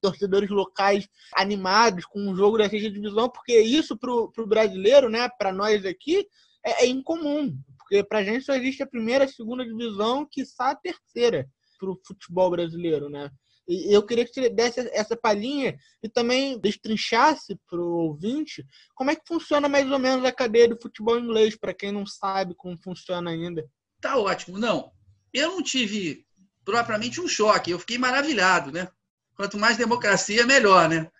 [0.00, 5.28] torcedores locais animados com um jogo da sexta divisão, porque isso para o brasileiro, né,
[5.38, 6.26] para nós aqui,
[6.64, 10.44] é, é incomum, porque para a gente só existe a primeira, a segunda divisão, que
[10.58, 13.30] a terceira para o futebol brasileiro, né?
[13.66, 18.64] E eu queria que você desse essa palhinha e também destrinchasse para o ouvinte
[18.94, 22.06] como é que funciona mais ou menos a cadeia do futebol inglês, para quem não
[22.06, 23.66] sabe como funciona ainda.
[24.02, 24.58] Tá ótimo.
[24.58, 24.92] Não,
[25.32, 26.23] eu não tive
[26.64, 28.88] propriamente um choque, eu fiquei maravilhado, né?
[29.36, 31.10] Quanto mais democracia, melhor, né?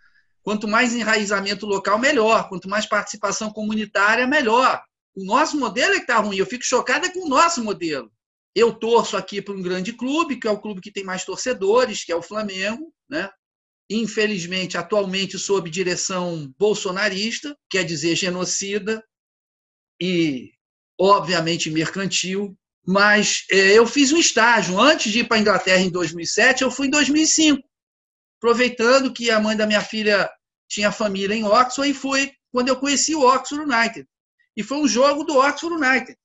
[0.42, 2.48] Quanto mais enraizamento local, melhor.
[2.48, 4.82] Quanto mais participação comunitária, melhor.
[5.14, 6.36] O nosso modelo é que está ruim.
[6.36, 8.10] Eu fico chocada com o nosso modelo.
[8.54, 12.04] Eu torço aqui para um grande clube, que é o clube que tem mais torcedores,
[12.04, 13.30] que é o Flamengo, né?
[13.90, 19.04] Infelizmente, atualmente sob direção bolsonarista, quer dizer genocida
[20.00, 20.52] e
[20.98, 22.56] obviamente mercantil.
[22.86, 26.70] Mas é, eu fiz um estágio antes de ir para a Inglaterra em 2007, eu
[26.70, 27.62] fui em 2005,
[28.38, 30.30] aproveitando que a mãe da minha filha
[30.68, 34.06] tinha família em Oxford e fui quando eu conheci o Oxford United.
[34.56, 36.16] E foi um jogo do Oxford United.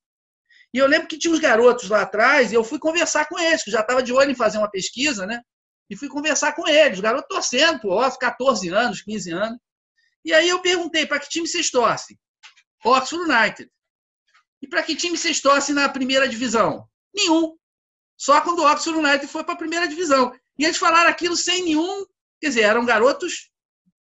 [0.74, 3.64] E eu lembro que tinha uns garotos lá atrás e eu fui conversar com eles,
[3.64, 5.42] que já estava de olho em fazer uma pesquisa, né?
[5.90, 9.60] E fui conversar com eles, os garotos torcendo Oxford, 14 anos, 15 anos.
[10.24, 12.20] E aí eu perguntei, para que time vocês torcem?
[12.86, 13.72] Oxford United.
[14.62, 16.88] E para que time vocês torcem na primeira divisão?
[17.14, 17.56] Nenhum.
[18.18, 20.34] Só quando o Oxford United foi para a primeira divisão.
[20.58, 22.06] E eles falaram aquilo sem nenhum.
[22.42, 23.50] Quer dizer, eram garotos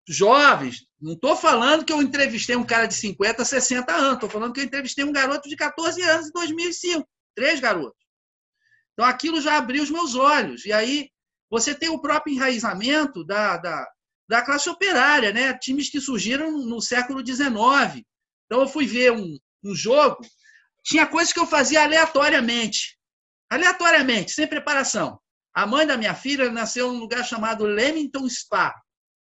[0.08, 0.86] jovens.
[1.00, 4.14] Não estou falando que eu entrevistei um cara de 50, 60 anos.
[4.14, 7.08] Estou falando que eu entrevistei um garoto de 14 anos em 2005.
[7.34, 7.98] Três garotos.
[8.92, 10.64] Então aquilo já abriu os meus olhos.
[10.66, 11.08] E aí
[11.48, 13.86] você tem o próprio enraizamento da, da,
[14.28, 15.56] da classe operária, né?
[15.56, 18.04] times que surgiram no século XIX.
[18.46, 20.18] Então eu fui ver um, um jogo,
[20.88, 22.98] tinha coisas que eu fazia aleatoriamente.
[23.50, 25.20] Aleatoriamente, sem preparação.
[25.54, 28.74] A mãe da minha filha nasceu num lugar chamado Leamington Spa.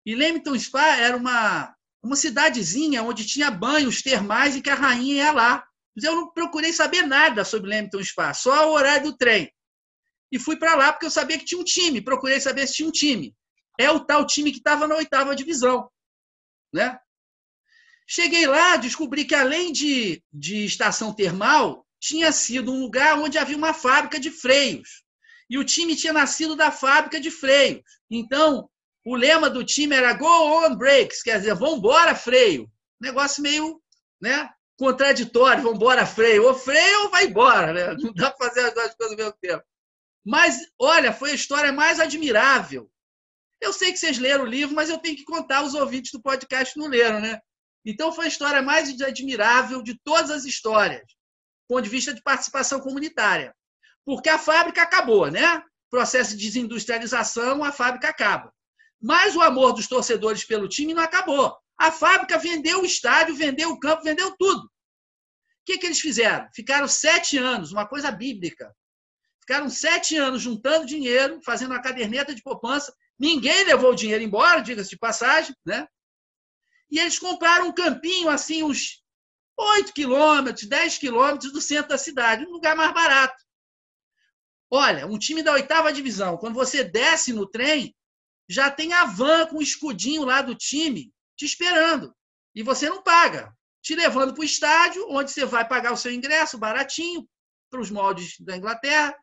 [0.05, 5.24] E Leamington Spa era uma, uma cidadezinha onde tinha banhos termais e que a rainha
[5.24, 5.66] ia lá.
[5.96, 9.50] Mas eu não procurei saber nada sobre Leamington Spa, só o horário do trem.
[10.31, 12.88] E fui para lá porque eu sabia que tinha um time, procurei saber se tinha
[12.88, 13.35] um time.
[13.81, 15.88] É o tal time que estava na oitava divisão.
[16.74, 16.98] Né?
[18.07, 23.57] Cheguei lá, descobri que além de, de estação termal, tinha sido um lugar onde havia
[23.57, 25.03] uma fábrica de freios.
[25.49, 27.83] E o time tinha nascido da fábrica de freios.
[28.11, 28.69] Então,
[29.07, 32.71] o lema do time era Go on brakes, quer dizer, vambora freio.
[33.01, 33.81] Negócio meio
[34.21, 36.45] né, contraditório, vambora freio.
[36.45, 37.95] Ou freio ou vai embora, né?
[38.01, 39.64] Não dá para fazer as duas coisas ao mesmo tempo.
[40.25, 42.90] Mas, olha, foi a história mais admirável.
[43.61, 46.23] Eu sei que vocês leram o livro, mas eu tenho que contar, os ouvintes do
[46.23, 47.40] podcast não leram, né?
[47.85, 52.23] Então, foi a história mais admirável de todas as histórias, do ponto de vista de
[52.23, 53.55] participação comunitária.
[54.05, 55.62] Porque a fábrica acabou, né?
[55.90, 58.53] Processo de desindustrialização, a fábrica acaba.
[59.01, 61.57] Mas o amor dos torcedores pelo time não acabou.
[61.79, 64.64] A fábrica vendeu o estádio, vendeu o campo, vendeu tudo.
[64.64, 64.70] O
[65.66, 66.49] que, que eles fizeram?
[66.55, 68.75] Ficaram sete anos, uma coisa bíblica.
[69.40, 72.94] Ficaram sete anos juntando dinheiro, fazendo uma caderneta de poupança.
[73.18, 75.87] Ninguém levou o dinheiro embora, diga-se de passagem, né?
[76.90, 79.03] E eles compraram um campinho, assim, uns
[79.57, 83.42] 8 quilômetros, 10 quilômetros do centro da cidade, um lugar mais barato.
[84.70, 87.94] Olha, um time da oitava divisão, quando você desce no trem,
[88.49, 92.14] já tem a van com o escudinho lá do time te esperando.
[92.55, 93.53] E você não paga.
[93.83, 97.29] Te levando para o estádio, onde você vai pagar o seu ingresso baratinho,
[97.70, 99.14] para os moldes da Inglaterra.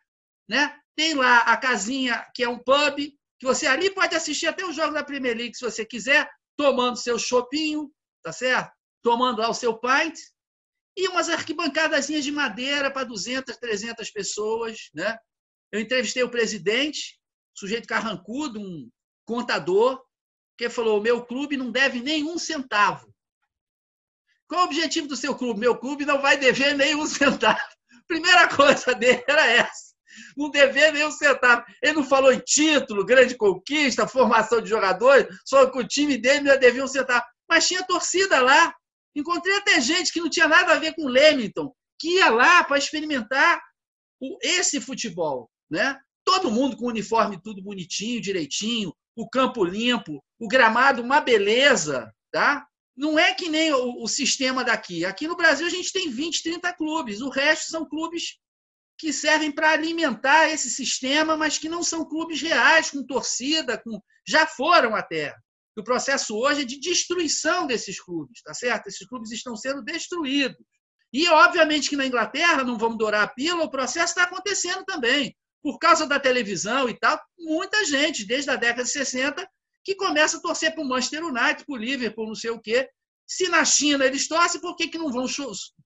[0.48, 0.76] Né?
[0.96, 2.98] Tem lá a casinha, que é um pub,
[3.40, 6.98] que você ali pode assistir até os jogos da Premier League, se você quiser, tomando
[6.98, 7.92] seu chopinho,
[8.24, 8.72] tá certo?
[9.02, 10.18] Tomando lá o seu pint.
[10.96, 14.90] E umas arquibancadazinhas de madeira para 200, 300 pessoas.
[14.94, 15.18] Né?
[15.72, 17.20] Eu entrevistei o presidente,
[17.54, 18.90] sujeito carrancudo, um
[19.26, 20.04] contador,
[20.58, 23.12] que falou: meu clube não deve nenhum centavo.
[24.48, 25.62] Qual o objetivo do seu clube?
[25.62, 27.60] Meu clube não vai dever nenhum centavo.
[28.06, 29.91] Primeira coisa dele era essa.
[30.36, 31.64] Não dever nenhum centavo.
[31.82, 36.42] Ele não falou em título, grande conquista, formação de jogadores, só que o time dele
[36.42, 37.24] não devia um centavo.
[37.50, 38.74] Mas tinha torcida lá.
[39.16, 42.64] Encontrei até gente que não tinha nada a ver com o Leamington, que ia lá
[42.64, 43.62] para experimentar
[44.42, 45.50] esse futebol.
[45.70, 45.98] Né?
[46.24, 52.12] Todo mundo com o uniforme tudo bonitinho, direitinho, o campo limpo, o gramado uma beleza,
[52.32, 52.66] tá?
[52.96, 55.06] Não é que nem o, o, sistema daqui.
[55.06, 57.22] Aqui no Brasil a gente tem 20, 30 clubes.
[57.22, 58.38] O resto são clubes
[59.02, 64.00] que servem para alimentar esse sistema, mas que não são clubes reais, com torcida, com
[64.28, 65.36] já foram até.
[65.76, 68.86] O processo hoje é de destruição desses clubes, tá certo?
[68.86, 70.64] Esses clubes estão sendo destruídos.
[71.12, 75.36] E, obviamente, que na Inglaterra, não vamos dourar a pílula, o processo está acontecendo também
[75.64, 79.48] por causa da televisão e tal, muita gente, desde a década de 60,
[79.84, 82.88] que começa a torcer para o Manchester United, para o Liverpool, não sei o quê.
[83.26, 85.26] Se na China eles torcem, por que, que não vão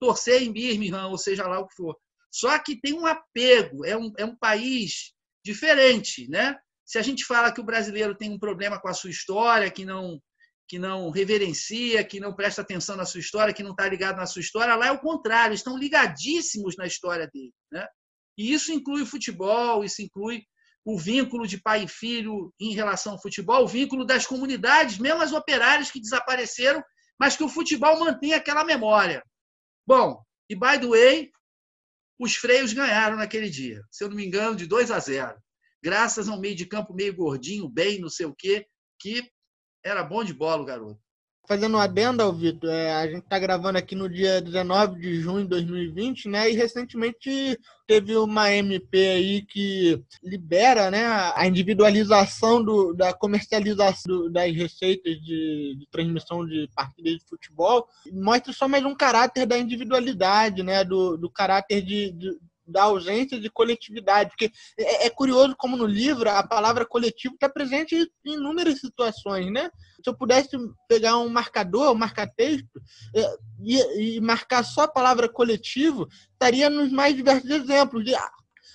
[0.02, 1.96] torcer em Birmingham, ou seja lá o que for?
[2.36, 6.28] Só que tem um apego, é um, é um país diferente.
[6.30, 6.54] Né?
[6.86, 9.86] Se a gente fala que o brasileiro tem um problema com a sua história, que
[9.86, 10.22] não,
[10.68, 14.26] que não reverencia, que não presta atenção na sua história, que não está ligado na
[14.26, 17.54] sua história, lá é o contrário, estão ligadíssimos na história dele.
[17.72, 17.88] Né?
[18.38, 20.44] E isso inclui o futebol, isso inclui
[20.84, 25.22] o vínculo de pai e filho em relação ao futebol, o vínculo das comunidades, mesmo
[25.22, 26.84] as operárias que desapareceram,
[27.18, 29.24] mas que o futebol mantém aquela memória.
[29.88, 31.32] Bom, e by the way,
[32.20, 35.38] os freios ganharam naquele dia, se eu não me engano, de 2 a 0.
[35.84, 38.66] Graças a um meio de campo meio gordinho, bem, não sei o quê,
[39.00, 39.30] que
[39.84, 41.05] era bom de bola o garoto.
[41.48, 45.22] Fazendo um adendo ao Vitor, é, a gente está gravando aqui no dia 19 de
[45.22, 46.50] junho de 2020, né?
[46.50, 51.06] E recentemente teve uma MP aí que libera né,
[51.36, 57.88] a individualização do, da comercialização do, das receitas de, de, transmissão de partidas de futebol.
[58.12, 60.84] Mostra só mais um caráter da individualidade, né?
[60.84, 65.86] Do, do caráter de, de da ausência de coletividade, porque é, é, curioso como no
[65.86, 69.70] livro a palavra coletivo está presente em inúmeras situações, né?
[70.04, 72.82] Se eu pudesse pegar um marcador, um marca-texto,
[73.16, 78.14] é, e, e, marcar só a palavra coletivo, estaria nos mais diversos exemplos, de,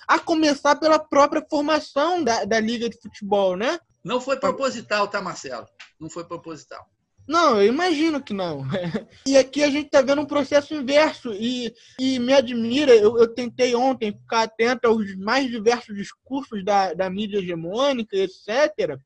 [0.07, 3.79] a começar pela própria formação da, da liga de futebol, né?
[4.03, 5.67] Não foi proposital, tá, Marcelo?
[5.99, 6.85] Não foi proposital.
[7.31, 8.65] Não, eu imagino que não.
[9.25, 12.93] E aqui a gente está vendo um processo inverso e, e me admira.
[12.93, 18.99] Eu, eu, tentei ontem ficar atento aos mais diversos discursos da, da mídia hegemônica, etc.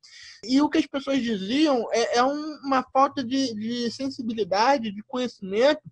[0.43, 5.83] E o que as pessoas diziam é, é uma falta de, de sensibilidade, de conhecimento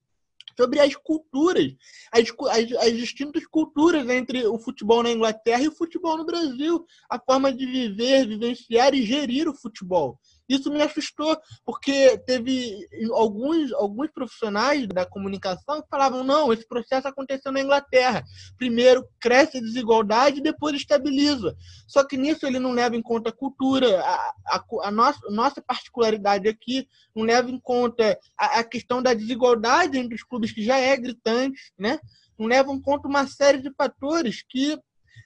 [0.57, 1.71] sobre as culturas,
[2.11, 6.85] as, as, as, distintas culturas entre o futebol na Inglaterra e o futebol no Brasil,
[7.09, 10.19] a forma de viver, vivenciar e gerir o futebol.
[10.47, 17.07] Isso me assustou, porque teve alguns, alguns profissionais da comunicação que falavam: não, esse processo
[17.07, 18.23] aconteceu na Inglaterra.
[18.57, 21.55] Primeiro cresce a desigualdade e depois estabiliza.
[21.87, 25.61] Só que nisso ele não leva em conta a cultura, a, a, a nossa, nossa
[25.61, 30.63] particularidade aqui, não leva em conta a, a questão da desigualdade entre os clubes, que
[30.63, 31.99] já é gritante, né?
[32.37, 34.77] não leva em conta uma série de fatores que,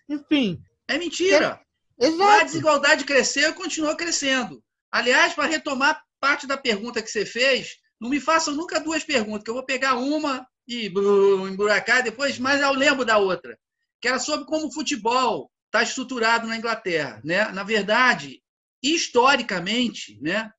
[0.09, 0.61] enfim.
[0.87, 1.59] É mentira!
[1.99, 2.05] É...
[2.07, 2.41] Exato.
[2.41, 4.63] A desigualdade cresceu e continua crescendo.
[4.91, 9.43] Aliás, para retomar parte da pergunta que você fez, não me façam nunca duas perguntas,
[9.43, 13.57] que eu vou pegar uma e emburacar depois, mas eu lembro da outra,
[14.01, 17.21] que era sobre como o futebol está estruturado na Inglaterra.
[17.23, 17.47] Né?
[17.51, 18.41] Na verdade,
[18.83, 20.51] historicamente, né,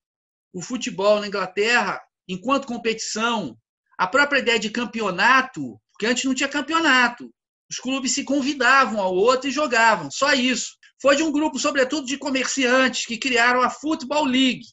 [0.52, 3.56] o futebol na Inglaterra, enquanto competição,
[3.98, 7.32] a própria ideia de campeonato, porque antes não tinha campeonato,
[7.70, 12.06] os clubes se convidavam ao outro e jogavam, só isso foi de um grupo, sobretudo,
[12.06, 14.66] de comerciantes que criaram a Football League.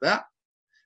[0.00, 0.26] Tá?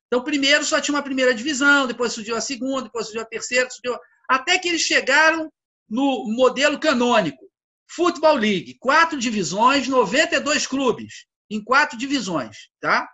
[0.06, 3.70] Então, primeiro só tinha uma primeira divisão, depois surgiu a segunda, depois surgiu a terceira,
[3.70, 3.98] surgiu...
[4.28, 5.52] até que eles chegaram
[5.88, 7.48] no modelo canônico.
[7.88, 12.68] Football League, quatro divisões, 92 clubes, em quatro divisões.
[12.80, 13.08] Tá?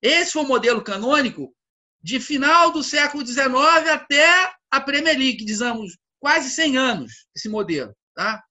[0.00, 1.54] Esse foi o modelo canônico
[2.02, 3.46] de final do século XIX
[3.92, 7.94] até a Premier League, dizemos, quase 100 anos, esse modelo.
[8.14, 8.42] Tá?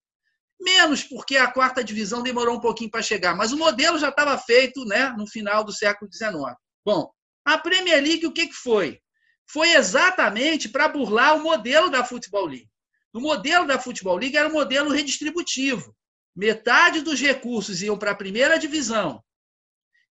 [0.62, 4.38] Menos porque a quarta divisão demorou um pouquinho para chegar, mas o modelo já estava
[4.38, 6.56] feito né, no final do século XIX.
[6.86, 7.12] Bom,
[7.44, 9.02] a Premier League o que, que foi?
[9.50, 12.70] Foi exatamente para burlar o modelo da Futebol League.
[13.12, 15.96] O modelo da Futebol League era um modelo redistributivo.
[16.36, 19.22] Metade dos recursos iam para a primeira divisão,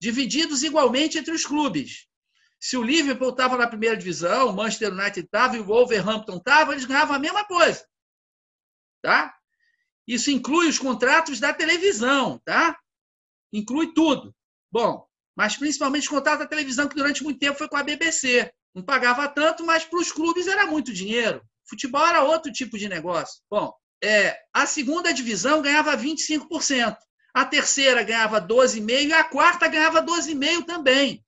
[0.00, 2.08] divididos igualmente entre os clubes.
[2.58, 6.72] Se o Liverpool estava na primeira divisão, o Manchester United estava e o Wolverhampton estava,
[6.72, 7.86] eles ganhavam a mesma coisa.
[9.00, 9.37] Tá?
[10.08, 12.74] Isso inclui os contratos da televisão, tá?
[13.52, 14.34] Inclui tudo.
[14.72, 18.50] Bom, mas principalmente os contratos da televisão, que durante muito tempo foi com a BBC.
[18.74, 21.42] Não pagava tanto, mas para os clubes era muito dinheiro.
[21.68, 23.42] Futebol era outro tipo de negócio.
[23.50, 23.70] Bom,
[24.02, 26.96] é, a segunda divisão ganhava 25%.
[27.34, 31.22] A terceira ganhava 12,5% e a quarta ganhava 12,5% também.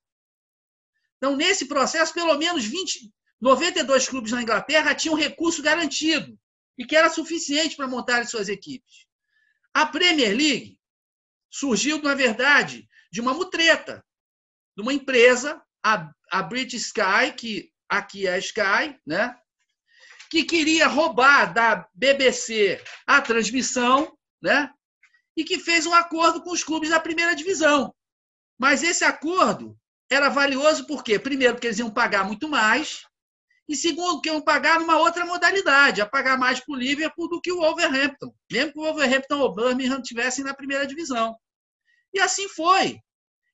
[1.19, 6.35] Então, nesse processo, pelo menos 20, 92 clubes na Inglaterra tinham recurso garantido
[6.81, 9.05] e que era suficiente para montar suas equipes.
[9.75, 10.81] A Premier League
[11.51, 14.03] surgiu, na verdade, de uma mutreta,
[14.75, 19.39] de uma empresa, a, a British Sky, que aqui é a Sky, né?
[20.31, 24.73] que queria roubar da BBC a transmissão, né?
[25.37, 27.95] e que fez um acordo com os clubes da primeira divisão.
[28.59, 29.79] Mas esse acordo
[30.11, 31.19] era valioso por quê?
[31.19, 33.05] Primeiro, porque eles iam pagar muito mais,
[33.71, 37.41] e segundo, que iam pagar numa outra modalidade, a pagar mais para o Liverpool do
[37.41, 41.37] que o Wolverhampton, mesmo que o Wolverhampton ou o Birmingham estivessem na primeira divisão.
[42.13, 42.99] E assim foi.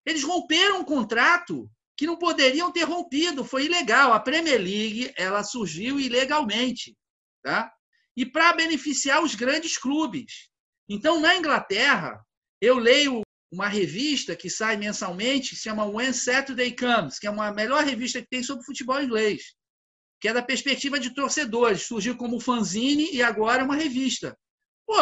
[0.06, 4.14] Eles romperam um contrato que não poderiam ter rompido, foi ilegal.
[4.14, 6.96] A Premier League ela surgiu ilegalmente,
[7.42, 7.70] tá?
[8.16, 10.48] E para beneficiar os grandes clubes.
[10.88, 12.24] Então, na Inglaterra,
[12.58, 13.20] eu leio
[13.52, 17.84] uma revista que sai mensalmente, que se chama When Saturday Comes, que é uma melhor
[17.84, 19.55] revista que tem sobre futebol inglês
[20.26, 21.86] que é da perspectiva de torcedores.
[21.86, 24.36] Surgiu como fanzine e agora é uma revista.
[24.84, 24.96] Pô,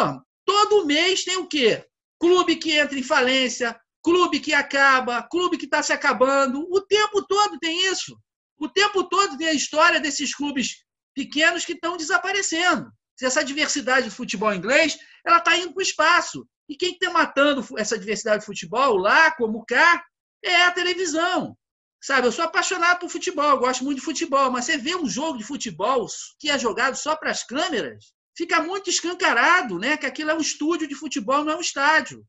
[0.45, 1.83] todo mês tem o quê?
[2.19, 6.67] Clube que entra em falência, clube que acaba, clube que está se acabando.
[6.69, 8.15] O tempo todo tem isso.
[8.59, 10.83] O tempo todo tem a história desses clubes
[11.15, 12.91] pequenos que estão desaparecendo.
[13.19, 14.95] Essa diversidade do futebol inglês
[15.25, 16.47] ela está indo para o espaço.
[16.69, 20.05] E quem está matando essa diversidade de futebol lá, como cá,
[20.43, 21.57] é a televisão.
[22.05, 25.39] Sabe, eu sou apaixonado por futebol, gosto muito de futebol, mas você vê um jogo
[25.39, 26.05] de futebol
[26.37, 29.97] que é jogado só para as câmeras, fica muito escancarado, né?
[29.97, 32.23] Que aquilo é um estúdio de futebol, não é um estádio.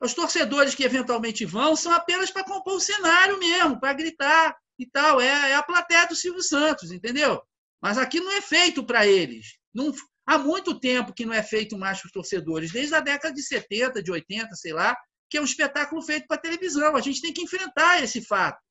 [0.00, 4.86] Os torcedores que eventualmente vão são apenas para compor o cenário mesmo, para gritar e
[4.86, 5.20] tal.
[5.20, 7.42] É, é, a plateia do Silvio Santos, entendeu?
[7.82, 9.58] Mas aqui não é feito para eles.
[9.74, 9.92] Não,
[10.24, 13.42] há muito tempo que não é feito mais para os torcedores, desde a década de
[13.42, 14.96] 70, de 80, sei lá,
[15.28, 16.94] que é um espetáculo feito para televisão.
[16.94, 18.62] A gente tem que enfrentar esse fato.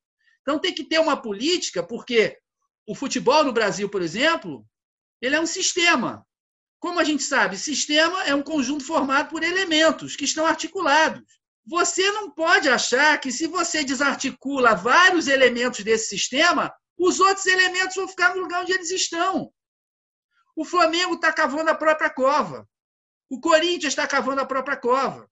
[0.41, 2.37] Então tem que ter uma política, porque
[2.87, 4.65] o futebol no Brasil, por exemplo,
[5.21, 6.25] ele é um sistema.
[6.79, 11.21] Como a gente sabe, sistema é um conjunto formado por elementos que estão articulados.
[11.65, 17.95] Você não pode achar que se você desarticula vários elementos desse sistema, os outros elementos
[17.95, 19.53] vão ficar no lugar onde eles estão.
[20.55, 22.67] O Flamengo está cavando a própria cova.
[23.29, 25.29] O Corinthians está cavando a própria cova.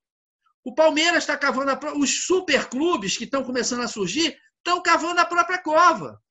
[0.64, 2.02] O Palmeiras está cavando a própria...
[2.02, 6.22] Os superclubes que estão começando a surgir estão cavando a própria cova.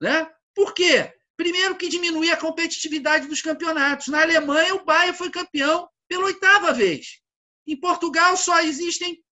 [0.00, 0.28] Né?
[0.54, 1.12] Por quê?
[1.36, 4.08] Primeiro que diminuir a competitividade dos campeonatos.
[4.08, 7.20] Na Alemanha, o Bayern foi campeão pela oitava vez.
[7.66, 9.22] Em Portugal só existem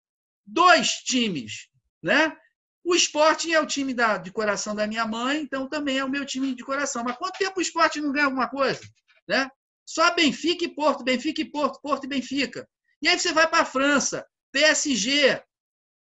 [0.47, 1.69] dois times.
[2.03, 2.37] Né?
[2.85, 6.11] O Sporting é o time da, de coração da minha mãe, então também é o
[6.11, 7.05] meu time de coração.
[7.05, 8.81] Mas quanto tempo o Sporting não ganha alguma coisa?
[9.29, 9.49] Né?
[9.87, 12.69] Só Benfica e Porto, Benfica e Porto, Porto e Benfica.
[13.01, 15.43] E aí você vai para a França, PSG,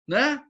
[0.08, 0.42] né?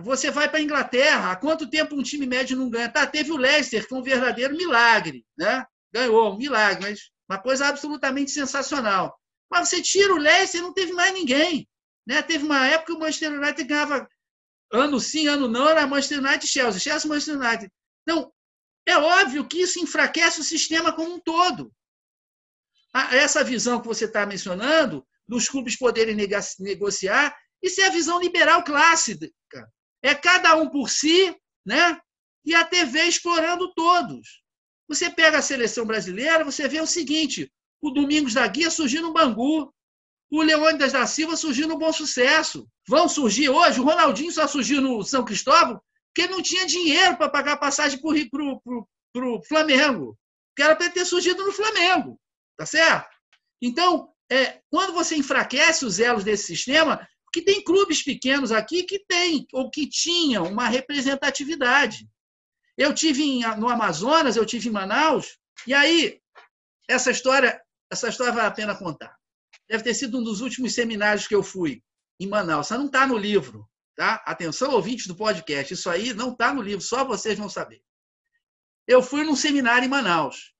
[0.00, 2.88] Você vai para a Inglaterra, há quanto tempo um time médio não ganha?
[2.88, 5.66] Tá, teve o Leicester, que foi um verdadeiro milagre, né?
[5.92, 9.18] Ganhou, um milagre, mas uma coisa absolutamente sensacional.
[9.50, 11.68] Mas você tira o Leicester, não teve mais ninguém.
[12.06, 12.22] Né?
[12.22, 14.08] Teve uma época que o Manchester United ganhava
[14.72, 17.72] ano sim, ano não, era Manchester United e Chelsea, Chelsea Manchester United.
[18.02, 18.32] Então,
[18.86, 21.72] é óbvio que isso enfraquece o sistema como um todo.
[23.12, 26.16] Essa visão que você está mencionando, dos clubes poderem
[26.60, 29.30] negociar, isso é a visão liberal clássica.
[30.02, 31.34] É cada um por si,
[31.66, 32.00] né?
[32.44, 34.42] E a TV explorando todos.
[34.88, 39.12] Você pega a seleção brasileira, você vê o seguinte: o Domingos da Guia surgiu no
[39.12, 39.72] Bangu,
[40.30, 42.66] o Leônidas da Silva surgiu no Bom Sucesso.
[42.86, 45.80] Vão surgir hoje, o Ronaldinho só surgiu no São Cristóvão,
[46.14, 50.18] porque não tinha dinheiro para pagar passagem para o Flamengo.
[50.56, 52.18] Que era para ter surgido no Flamengo.
[52.56, 53.08] Tá certo?
[53.62, 58.98] Então, é, quando você enfraquece os elos desse sistema, que tem clubes pequenos aqui que
[59.00, 62.08] têm, ou que tinham, uma representatividade.
[62.76, 66.20] Eu tive em, no Amazonas, eu tive em Manaus, e aí,
[66.88, 67.60] essa história,
[67.90, 69.16] essa história vale a pena contar.
[69.68, 71.82] Deve ter sido um dos últimos seminários que eu fui
[72.20, 72.66] em Manaus.
[72.66, 73.68] Isso não está no livro.
[73.96, 74.22] Tá?
[74.24, 77.82] Atenção, ouvintes do podcast, isso aí não está no livro, só vocês vão saber.
[78.86, 80.54] Eu fui num seminário em Manaus,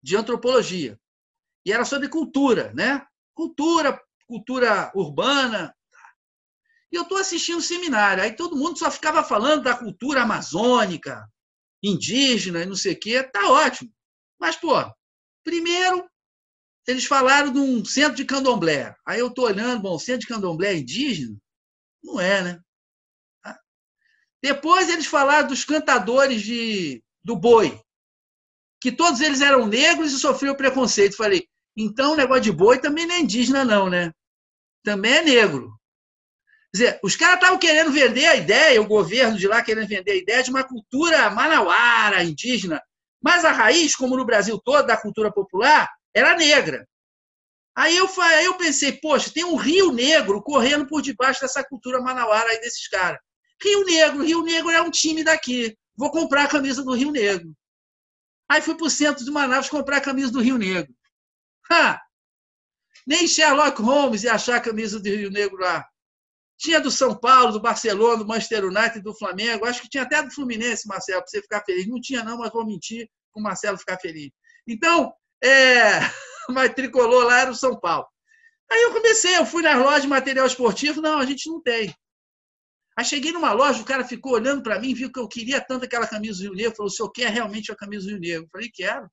[0.00, 0.98] de antropologia,
[1.66, 3.04] e era sobre cultura, né?
[3.34, 5.74] Cultura, cultura urbana,
[6.94, 11.28] e eu estou assistindo o seminário, aí todo mundo só ficava falando da cultura amazônica,
[11.82, 13.20] indígena e não sei o quê.
[13.20, 13.92] Tá ótimo.
[14.38, 14.72] Mas, pô,
[15.42, 16.08] primeiro
[16.86, 18.94] eles falaram de um centro de candomblé.
[19.04, 21.36] Aí eu estou olhando, bom, centro de candomblé é indígena?
[22.00, 22.60] Não é, né?
[23.42, 23.58] Tá?
[24.40, 27.76] Depois eles falaram dos cantadores de, do boi,
[28.80, 31.16] que todos eles eram negros e sofriam preconceito.
[31.16, 34.12] Falei, então o negócio de boi também não é indígena, não, né?
[34.84, 35.74] Também é negro.
[36.74, 40.16] Dizer, os caras estavam querendo vender a ideia, o governo de lá querendo vender a
[40.16, 42.82] ideia de uma cultura manauara, indígena.
[43.22, 46.84] Mas a raiz, como no Brasil todo, da cultura popular, era negra.
[47.76, 52.00] Aí eu, aí eu pensei, poxa, tem um Rio Negro correndo por debaixo dessa cultura
[52.00, 53.20] manauara aí desses caras.
[53.62, 55.78] Rio Negro, Rio Negro é um time daqui.
[55.96, 57.54] Vou comprar a camisa do Rio Negro.
[58.48, 60.92] Aí fui para o centro de Manaus comprar a camisa do Rio Negro.
[61.70, 62.00] Ha!
[63.06, 65.88] Nem Sherlock Holmes ia achar a camisa do Rio Negro lá.
[66.56, 69.66] Tinha do São Paulo, do Barcelona, do Manchester United, do Flamengo.
[69.66, 71.86] Acho que tinha até do Fluminense, Marcelo, para você ficar feliz.
[71.86, 74.30] Não tinha, não, mas vou mentir para o Marcelo ficar feliz.
[74.66, 75.98] Então, é...
[76.48, 78.06] mas tricolor lá era o São Paulo.
[78.70, 81.00] Aí eu comecei, eu fui nas lojas de material esportivo.
[81.00, 81.94] Não, a gente não tem.
[82.96, 85.84] Aí cheguei numa loja, o cara ficou olhando para mim, viu que eu queria tanto
[85.84, 86.76] aquela camisa do Rio Negro.
[86.76, 88.44] Falou: o senhor quer realmente a camisa do Rio Negro?
[88.44, 89.10] Eu falei: quero.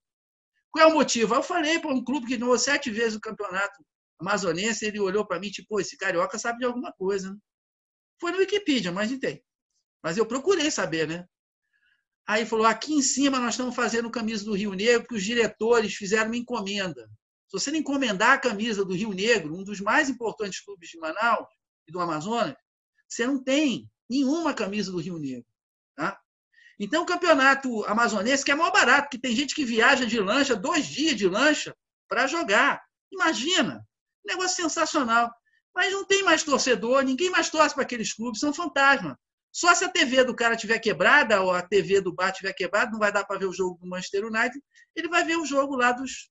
[0.72, 1.34] Qual é o motivo?
[1.34, 3.84] Aí eu falei para um clube que ganhou sete vezes o campeonato
[4.22, 7.32] amazonense, ele olhou para mim, tipo, esse carioca sabe de alguma coisa.
[7.32, 7.38] Né?
[8.20, 9.44] Foi no Wikipedia, mas não tem.
[10.04, 11.26] Mas eu procurei saber, né?
[12.28, 15.94] Aí falou: aqui em cima nós estamos fazendo camisa do Rio Negro, porque os diretores
[15.96, 17.10] fizeram uma encomenda.
[17.48, 21.48] Se você encomendar a camisa do Rio Negro, um dos mais importantes clubes de Manaus
[21.88, 22.56] e do Amazonas,
[23.10, 25.52] você não tem nenhuma camisa do Rio Negro.
[25.96, 26.18] Tá?
[26.80, 30.56] Então, o campeonato amazonense, que é maior barato, que tem gente que viaja de lancha,
[30.56, 31.76] dois dias de lancha,
[32.08, 32.82] para jogar.
[33.12, 33.86] Imagina!
[34.26, 35.32] Negócio sensacional.
[35.74, 39.18] Mas não tem mais torcedor, ninguém mais torce para aqueles clubes, são fantasma.
[39.52, 42.92] Só se a TV do cara tiver quebrada ou a TV do bar tiver quebrada,
[42.92, 44.62] não vai dar para ver o jogo do Manchester United,
[44.96, 46.30] ele vai ver o jogo lá dos,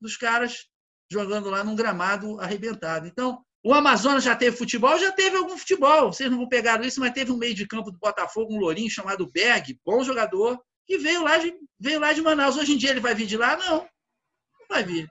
[0.00, 0.66] dos caras
[1.10, 3.06] jogando lá num gramado arrebentado.
[3.06, 4.98] Então, o Amazonas já teve futebol?
[4.98, 6.12] Já teve algum futebol.
[6.12, 8.90] Vocês não vão pegar isso, mas teve um meio de campo do Botafogo, um lourinho
[8.90, 12.56] chamado Berg, bom jogador, que veio lá de, veio lá de Manaus.
[12.56, 13.56] Hoje em dia ele vai vir de lá?
[13.56, 13.78] Não.
[13.80, 15.08] Não vai vir.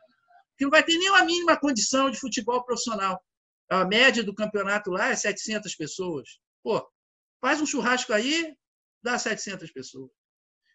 [0.55, 3.21] Porque não vai ter nem a mínima condição de futebol profissional.
[3.69, 6.39] A média do campeonato lá é 700 pessoas.
[6.63, 6.87] Pô,
[7.41, 8.55] faz um churrasco aí,
[9.03, 10.09] dá 700 pessoas.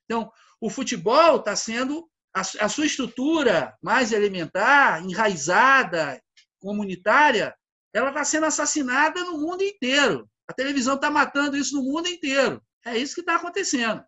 [0.05, 6.23] Então, o futebol está sendo a sua estrutura mais elementar, enraizada,
[6.61, 7.57] comunitária,
[7.93, 10.31] ela está sendo assassinada no mundo inteiro.
[10.47, 12.63] A televisão está matando isso no mundo inteiro.
[12.85, 14.05] É isso que está acontecendo.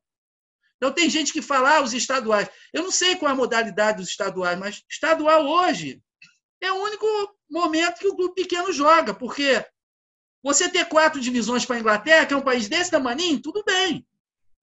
[0.82, 2.50] Então, tem gente que fala ah, os estaduais.
[2.72, 6.02] Eu não sei qual é a modalidade dos estaduais, mas estadual hoje
[6.60, 7.06] é o único
[7.48, 9.64] momento que o clube pequeno joga, porque
[10.42, 14.04] você ter quatro divisões para a Inglaterra, que é um país desse tamanho, tudo bem.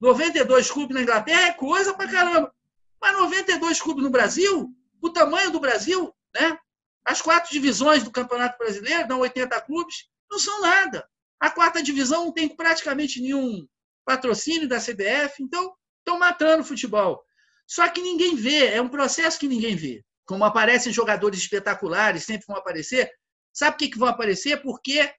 [0.02, 2.54] 92 clubes na Inglaterra é coisa para caramba.
[3.02, 6.60] Mas 92 clubes no Brasil, o tamanho do Brasil, né?
[7.06, 11.08] As quatro divisões do Campeonato Brasileiro, dão 80 clubes, não são nada.
[11.40, 13.66] A quarta divisão não tem praticamente nenhum
[14.04, 17.24] patrocínio da CBF, então estão matando o futebol.
[17.68, 20.04] Só que ninguém vê, é um processo que ninguém vê.
[20.26, 23.12] Como aparecem jogadores espetaculares, sempre vão aparecer.
[23.54, 24.62] Sabe por que, que vão aparecer?
[24.62, 25.12] Porque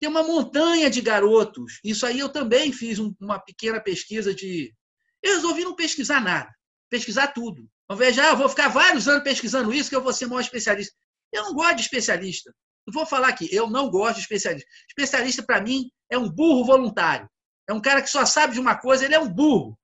[0.00, 1.80] tem uma montanha de garotos.
[1.82, 4.74] Isso aí eu também fiz uma pequena pesquisa de.
[5.22, 6.50] Eu resolvi não pesquisar nada,
[6.90, 7.66] pesquisar tudo.
[7.90, 10.94] Invés de, ah, vou ficar vários anos pesquisando isso, que eu vou ser maior especialista.
[11.32, 12.54] Eu não gosto de especialista.
[12.86, 14.68] Eu vou falar aqui, eu não gosto de especialista.
[14.88, 17.28] Especialista, para mim, é um burro voluntário.
[17.68, 19.78] É um cara que só sabe de uma coisa, ele é um burro.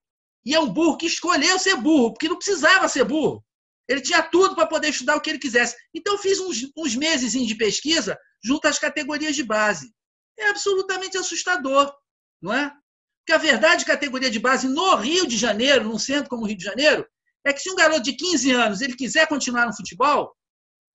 [0.45, 3.43] E é um burro que escolheu ser burro, porque não precisava ser burro.
[3.87, 5.75] Ele tinha tudo para poder estudar o que ele quisesse.
[5.93, 9.93] Então, fiz uns, uns meses de pesquisa junto às categorias de base.
[10.39, 11.93] É absolutamente assustador,
[12.41, 12.71] não é?
[13.19, 16.57] Porque a verdade, categoria de base no Rio de Janeiro, num centro como o Rio
[16.57, 17.05] de Janeiro,
[17.45, 20.35] é que se um garoto de 15 anos ele quiser continuar no futebol,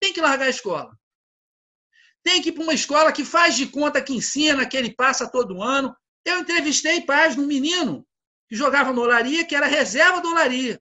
[0.00, 0.96] tem que largar a escola.
[2.24, 5.30] Tem que ir para uma escola que faz de conta que ensina, que ele passa
[5.30, 5.94] todo ano.
[6.24, 8.06] Eu entrevistei pais de um menino
[8.48, 10.80] que jogava no Olaria, que era reserva do Olaria.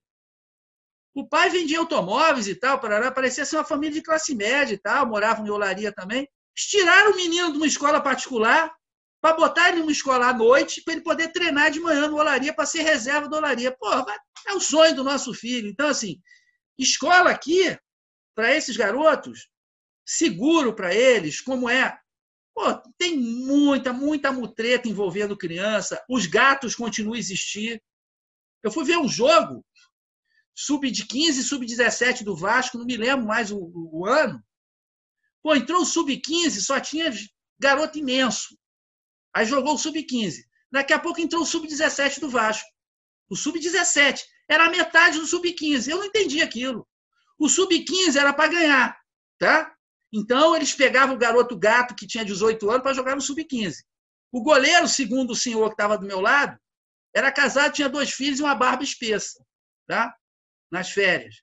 [1.13, 4.77] O pai vendia automóveis e tal, parará, parecia ser uma família de classe média e
[4.77, 6.27] tal, moravam em Olaria também.
[6.55, 8.73] Estiraram o menino de uma escola particular
[9.21, 12.53] para botar ele numa escola à noite para ele poder treinar de manhã no Olaria
[12.53, 13.71] para ser reserva do Olaria.
[13.71, 13.89] Pô,
[14.47, 15.67] é o sonho do nosso filho.
[15.67, 16.21] Então, assim,
[16.77, 17.77] escola aqui
[18.35, 19.49] para esses garotos,
[20.05, 21.97] seguro para eles, como é.
[22.55, 27.83] Pô, tem muita, muita mutreta envolvendo criança, os gatos continuam a existir.
[28.63, 29.63] Eu fui ver um jogo,
[30.55, 34.41] sub de 15, sub 17 do Vasco, não me lembro mais o, o ano.
[35.43, 37.11] Pô, entrou o sub 15, só tinha
[37.59, 38.57] garoto imenso.
[39.33, 40.47] Aí jogou o sub 15.
[40.71, 42.67] Daqui a pouco entrou o sub 17 do Vasco.
[43.29, 45.91] O sub 17 era a metade do sub 15.
[45.91, 46.87] Eu não entendi aquilo.
[47.37, 48.97] O sub-15 era para ganhar,
[49.37, 49.74] tá?
[50.17, 53.83] Então eles pegavam o garoto gato que tinha 18 anos para jogar no sub-15.
[54.31, 56.57] O goleiro, segundo o senhor que estava do meu lado,
[57.13, 59.45] era casado, tinha dois filhos e uma barba espessa,
[59.85, 60.15] tá?
[60.71, 61.41] Nas férias.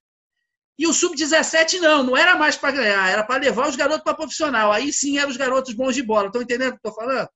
[0.79, 4.15] E o sub-17 não, não era mais para ganhar, era para levar os garotos para
[4.15, 4.73] profissional.
[4.73, 6.29] Aí sim eram os garotos bons de bola.
[6.29, 7.29] Estão entendendo o que estou falando?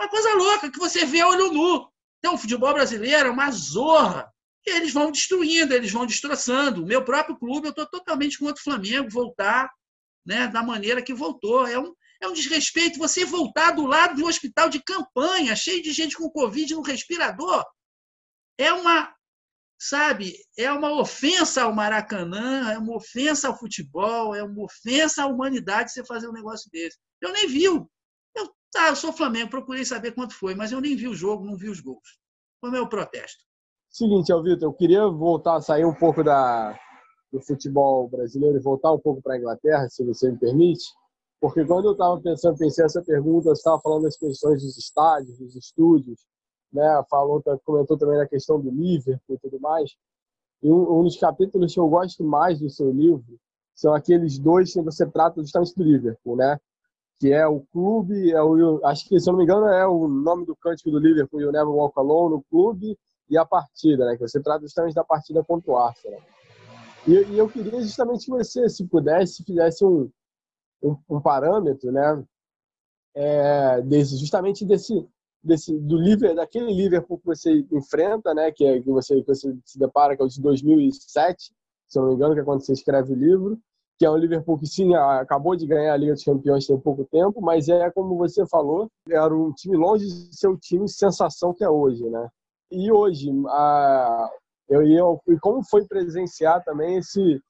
[0.00, 1.92] Uma coisa louca que você vê olho nu.
[2.18, 4.32] Então, o futebol brasileiro é uma zorra
[4.66, 6.82] e eles vão destruindo, eles vão destroçando.
[6.82, 9.70] O meu próprio clube, eu estou totalmente contra o Flamengo voltar
[10.28, 11.66] né, da maneira que voltou.
[11.66, 15.82] É um, é um desrespeito você voltar do lado de um hospital de campanha, cheio
[15.82, 17.64] de gente com Covid no respirador.
[18.58, 19.10] É uma,
[19.80, 25.26] sabe, é uma ofensa ao Maracanã, é uma ofensa ao futebol, é uma ofensa à
[25.26, 26.98] humanidade você fazer um negócio desse.
[27.22, 27.64] Eu nem vi.
[27.64, 27.88] Eu,
[28.70, 31.56] tá, eu sou Flamengo, procurei saber quanto foi, mas eu nem vi o jogo, não
[31.56, 32.18] vi os gols.
[32.60, 33.42] Foi meu protesto.
[33.88, 36.78] Seguinte, Vitor, eu queria voltar, sair um pouco da,
[37.32, 40.84] do futebol brasileiro e voltar um pouco para a Inglaterra, se você me permite,
[41.40, 45.38] porque quando eu estava pensando, pensei essa pergunta, você estava falando das questões dos estádios,
[45.38, 46.18] dos estúdios,
[46.72, 47.02] né?
[47.08, 49.94] Falou, comentou também na questão do Liverpool e tudo mais.
[50.62, 53.38] E um, um dos capítulos que eu gosto mais do seu livro
[53.74, 56.58] são aqueles dois que você trata justamente do Liverpool, né?
[57.20, 60.08] Que é o clube, é o, acho que se eu não me engano é o
[60.08, 62.98] nome do cântico do Liverpool, You Never Walk Alone, no clube
[63.30, 64.16] e a partida, né?
[64.16, 66.20] Que você trata justamente da partida contra o Arsenal.
[67.08, 70.10] E, e eu queria justamente que você, se pudesse, fizesse um,
[70.82, 72.22] um, um parâmetro, né?
[73.14, 75.08] É, desse, justamente desse,
[75.42, 78.52] desse do Liverpool, daquele Liverpool que você enfrenta, né?
[78.52, 81.50] Que, é, que, você, que você se depara que é o de 2007,
[81.88, 83.58] se eu não me engano, que é quando você escreve o livro,
[83.98, 87.06] que é um Liverpool que sim, acabou de ganhar a Liga dos Campeões tem pouco
[87.06, 91.54] tempo, mas é como você falou, era um time longe de ser o time sensação
[91.54, 92.28] que é hoje, né?
[92.70, 94.30] E hoje, a,
[94.68, 97.40] eu, eu e como foi presenciar também esse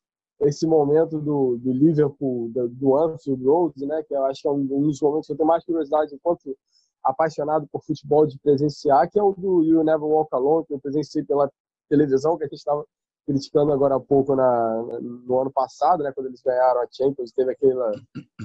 [0.41, 4.03] esse momento do, do Liverpool, do, do Anfield Road, né?
[4.07, 6.57] Que eu acho que é um, um dos momentos que eu tenho mais curiosidade enquanto
[7.03, 10.81] apaixonado por futebol de presenciar, que é o do You Never Walk Alone, que eu
[10.81, 11.51] presenciei pela
[11.89, 12.85] televisão, que a gente estava
[13.27, 17.53] criticando agora há pouco na, no ano passado, né, quando eles ganharam a Champions, teve
[17.53, 17.79] aquele,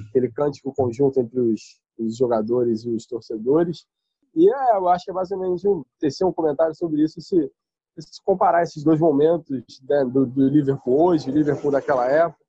[0.09, 3.85] aquele cântico conjunto entre os, os jogadores e os torcedores.
[4.35, 7.49] E é, eu acho que é basicamente um, tecer um comentário sobre isso, se,
[7.97, 12.43] se comparar esses dois momentos né, do, do Liverpool hoje, Liverpool daquela época,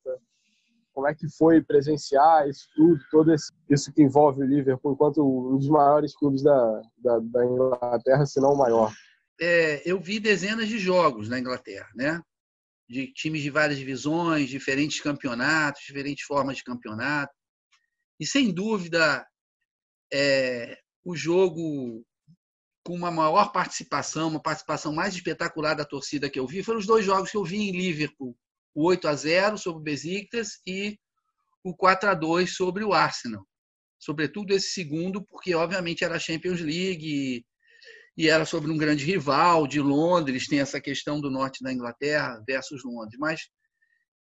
[0.94, 5.22] como é que foi presenciar isso tudo, todo esse, isso que envolve o Liverpool enquanto
[5.22, 8.92] um dos maiores clubes da, da, da Inglaterra, se não o maior?
[9.40, 12.22] É, eu vi dezenas de jogos na Inglaterra, né?
[12.88, 17.34] De times de várias divisões, diferentes campeonatos, diferentes formas de campeonato.
[18.20, 19.26] E sem dúvida,
[20.12, 22.04] é, o jogo
[22.84, 26.86] com uma maior participação, uma participação mais espetacular da torcida que eu vi, foram os
[26.86, 28.36] dois jogos que eu vi em Liverpool
[28.74, 30.98] o 8 a 0 sobre o Besiktas e
[31.62, 33.46] o 4 a 2 sobre o Arsenal.
[33.98, 37.44] Sobretudo esse segundo, porque obviamente era a Champions League
[38.16, 42.42] e, era sobre um grande rival de Londres, tem essa questão do norte da Inglaterra
[42.46, 43.18] versus Londres.
[43.18, 43.40] Mas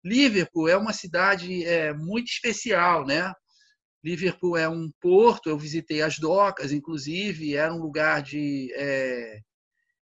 [0.04, 3.32] Liverpool é uma cidade é, muito especial, né?
[4.02, 9.40] Liverpool é um porto, eu visitei as docas, inclusive, era um lugar de é,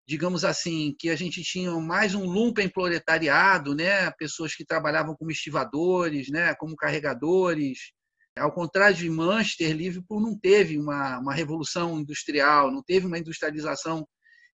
[0.07, 4.11] digamos assim, que a gente tinha mais um lumpen proletariado, né?
[4.13, 6.55] pessoas que trabalhavam como estivadores, né?
[6.57, 7.93] como carregadores.
[8.37, 14.07] Ao contrário de Manchester, Liverpool não teve uma, uma revolução industrial, não teve uma industrialização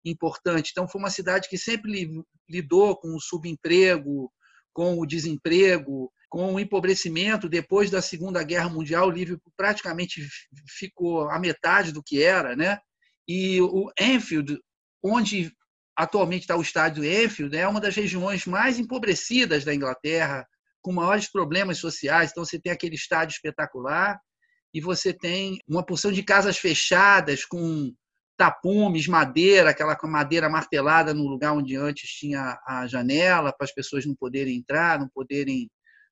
[0.05, 0.71] importante.
[0.71, 2.09] Então, foi uma cidade que sempre
[2.49, 4.31] lidou com o subemprego,
[4.73, 7.49] com o desemprego, com o empobrecimento.
[7.49, 10.27] Depois da Segunda Guerra Mundial, Liverpool praticamente
[10.67, 12.79] ficou a metade do que era, né?
[13.29, 14.59] E o Enfield
[15.03, 15.53] onde
[15.97, 20.47] atualmente está o estádio Enfield, é uma das regiões mais empobrecidas da Inglaterra,
[20.81, 22.31] com maiores problemas sociais.
[22.31, 24.19] Então, você tem aquele estádio espetacular
[24.73, 27.93] e você tem uma porção de casas fechadas com
[28.37, 34.07] tapumes, madeira, aquela madeira martelada no lugar onde antes tinha a janela para as pessoas
[34.07, 35.71] não poderem entrar, não poderem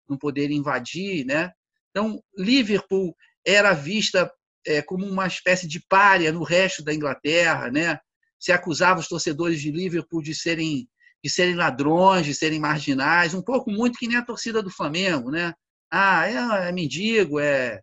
[0.09, 1.52] não poderem invadir, né?
[1.90, 3.14] Então, Liverpool
[3.46, 4.30] era vista
[4.66, 7.98] é, como uma espécie de párea no resto da Inglaterra, né?
[8.38, 10.88] se acusava os torcedores de Liverpool de serem,
[11.22, 15.30] de serem ladrões, de serem marginais, um pouco muito que nem a torcida do Flamengo,
[15.30, 15.52] né?
[15.90, 17.80] Ah, é, é mendigo, é,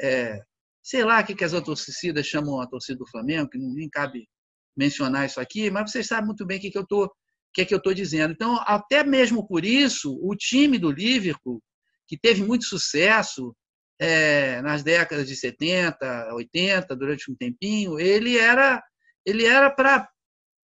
[0.00, 0.42] é,
[0.82, 3.88] sei lá o que, que as outras torcidas chamam a torcida do Flamengo, que nem
[3.88, 4.28] cabe
[4.76, 7.12] mencionar isso aqui, mas vocês sabem muito bem o que, que eu tô
[7.52, 8.32] que é que eu estou dizendo.
[8.32, 11.62] Então, até mesmo por isso, o time do Liverpool,
[12.06, 13.54] que teve muito sucesso
[14.00, 18.82] é, nas décadas de 70, 80, durante um tempinho, ele era
[19.24, 20.08] ele era para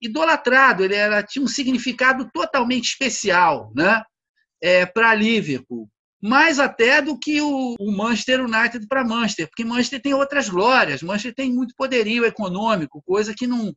[0.01, 4.03] idolatrado, ele era tinha um significado totalmente especial, né?
[4.61, 5.89] É, para Liverpool,
[6.21, 11.01] mais até do que o, o Manchester United para Manchester, porque Manchester tem outras glórias,
[11.01, 13.73] Manchester tem muito poderio econômico, coisa que não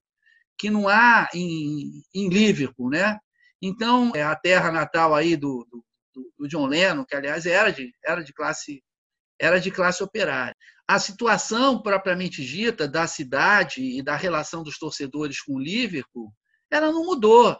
[0.58, 3.18] que não há em, em Liverpool, né?
[3.60, 7.92] Então, é a terra natal aí do, do, do John Lennon, que aliás era de,
[8.04, 8.82] era de classe
[9.38, 10.56] era de classe operária.
[10.88, 16.32] A situação propriamente dita da cidade e da relação dos torcedores com o Liverpool,
[16.70, 17.54] ela não mudou.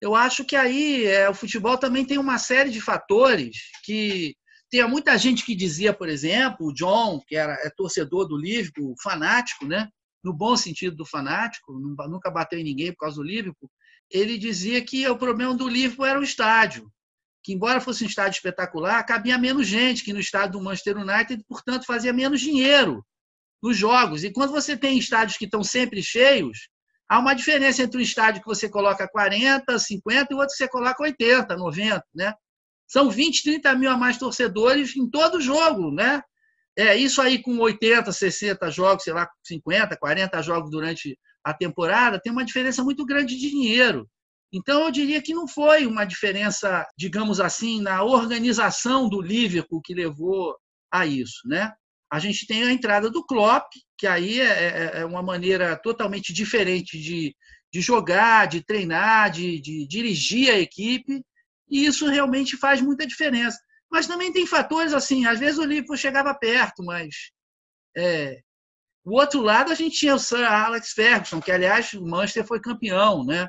[0.00, 4.34] Eu acho que aí é, o futebol também tem uma série de fatores que
[4.68, 8.94] tem muita gente que dizia, por exemplo, o John, que era é torcedor do Liverpool,
[9.02, 9.88] fanático, né?
[10.22, 13.70] No bom sentido do fanático, nunca bateu em ninguém por causa do Liverpool,
[14.10, 16.92] ele dizia que o problema do Liverpool era o estádio
[17.42, 21.44] que, embora fosse um estádio espetacular, cabia menos gente que no estádio do Manchester United,
[21.48, 23.04] portanto, fazia menos dinheiro
[23.60, 24.22] nos jogos.
[24.22, 26.68] E quando você tem estádios que estão sempre cheios,
[27.08, 30.68] há uma diferença entre um estádio que você coloca 40, 50 e outro que você
[30.68, 32.32] coloca 80, 90, né?
[32.86, 36.22] São 20, 30 mil a mais torcedores em todo jogo, né?
[36.76, 42.20] É, isso aí com 80, 60 jogos, sei lá, 50, 40 jogos durante a temporada,
[42.20, 44.08] tem uma diferença muito grande de dinheiro.
[44.52, 49.94] Então, eu diria que não foi uma diferença, digamos assim, na organização do Liverpool que
[49.94, 50.54] levou
[50.92, 51.40] a isso.
[51.46, 51.72] Né?
[52.12, 53.66] A gente tem a entrada do Klopp,
[53.96, 57.34] que aí é, é, é uma maneira totalmente diferente de,
[57.72, 61.22] de jogar, de treinar, de, de dirigir a equipe,
[61.70, 63.58] e isso realmente faz muita diferença.
[63.92, 67.30] Mas também tem fatores assim, às vezes o Liverpool chegava perto, mas
[67.96, 68.40] é,
[69.04, 72.60] o outro lado a gente tinha o Sir Alex Ferguson, que aliás o Manchester foi
[72.60, 73.48] campeão, né?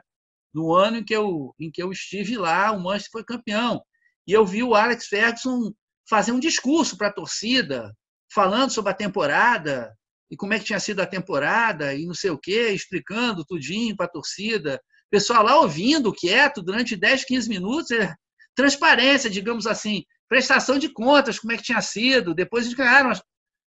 [0.54, 3.82] no ano em que eu, em que eu estive lá, o Manchester foi campeão.
[4.28, 5.74] E eu vi o Alex Ferguson
[6.08, 7.92] fazer um discurso para a torcida,
[8.32, 9.94] falando sobre a temporada
[10.30, 13.96] e como é que tinha sido a temporada e não sei o quê, explicando tudinho
[13.96, 14.76] para a torcida.
[15.08, 18.14] O pessoal lá ouvindo, quieto, durante 10, 15 minutos, é
[18.56, 22.34] transparência, digamos assim, prestação de contas, como é que tinha sido.
[22.34, 23.12] Depois eles ganharam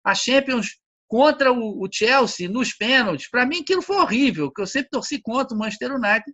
[0.03, 3.29] a Champions contra o Chelsea nos pênaltis.
[3.29, 6.33] Para mim, aquilo foi horrível, que eu sempre torci contra o Manchester United,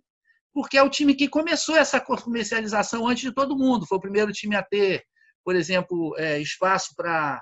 [0.54, 3.86] porque é o time que começou essa comercialização antes de todo mundo.
[3.86, 5.04] Foi o primeiro time a ter,
[5.44, 7.38] por exemplo, é, espaço para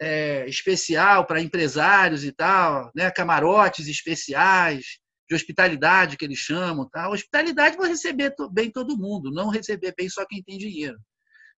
[0.00, 3.10] é, especial para empresários e tal, né?
[3.10, 4.86] camarotes especiais
[5.28, 6.88] de hospitalidade que eles chamam.
[6.88, 7.10] Tá?
[7.10, 10.96] Hospitalidade vai receber bem todo mundo, não receber bem só quem tem dinheiro.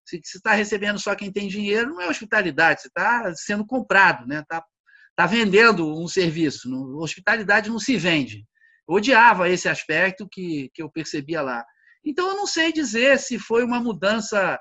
[0.09, 4.27] Se está recebendo só quem tem dinheiro, não é hospitalidade, você está sendo comprado, está
[4.27, 4.45] né?
[4.49, 4.65] Tá,
[5.15, 6.69] tá vendendo um serviço.
[6.99, 8.47] Hospitalidade não se vende.
[8.89, 11.65] Eu odiava esse aspecto que, que eu percebia lá.
[12.05, 14.59] Então, eu não sei dizer se foi uma mudança.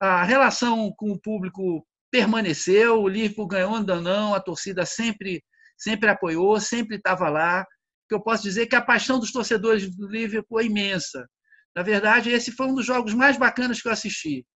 [0.00, 5.42] A relação com o público permaneceu, o Liverpool ganhou ou não, a torcida sempre,
[5.76, 7.66] sempre apoiou, sempre estava lá.
[8.08, 11.26] Que eu posso dizer é que a paixão dos torcedores do Liverpool é imensa.
[11.74, 14.46] Na verdade, esse foi um dos jogos mais bacanas que eu assisti.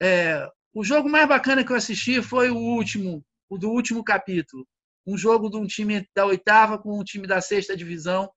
[0.00, 4.66] É, o jogo mais bacana que eu assisti foi o último, o do último capítulo.
[5.06, 8.30] Um jogo de um time da oitava com um time da sexta divisão,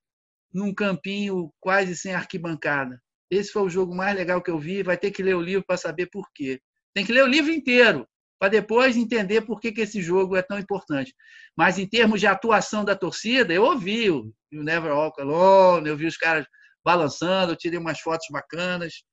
[0.54, 3.02] num campinho quase sem arquibancada.
[3.30, 4.84] Esse foi o jogo mais legal que eu vi.
[4.84, 6.60] Vai ter que ler o livro para saber por quê.
[6.94, 8.08] Tem que ler o livro inteiro
[8.38, 11.14] para depois entender por que, que esse jogo é tão importante.
[11.56, 16.08] Mas em termos de atuação da torcida, eu ouvi o Never Walk Alone, eu vi
[16.08, 16.46] os caras
[16.84, 19.04] balançando, eu tirei umas fotos bacanas.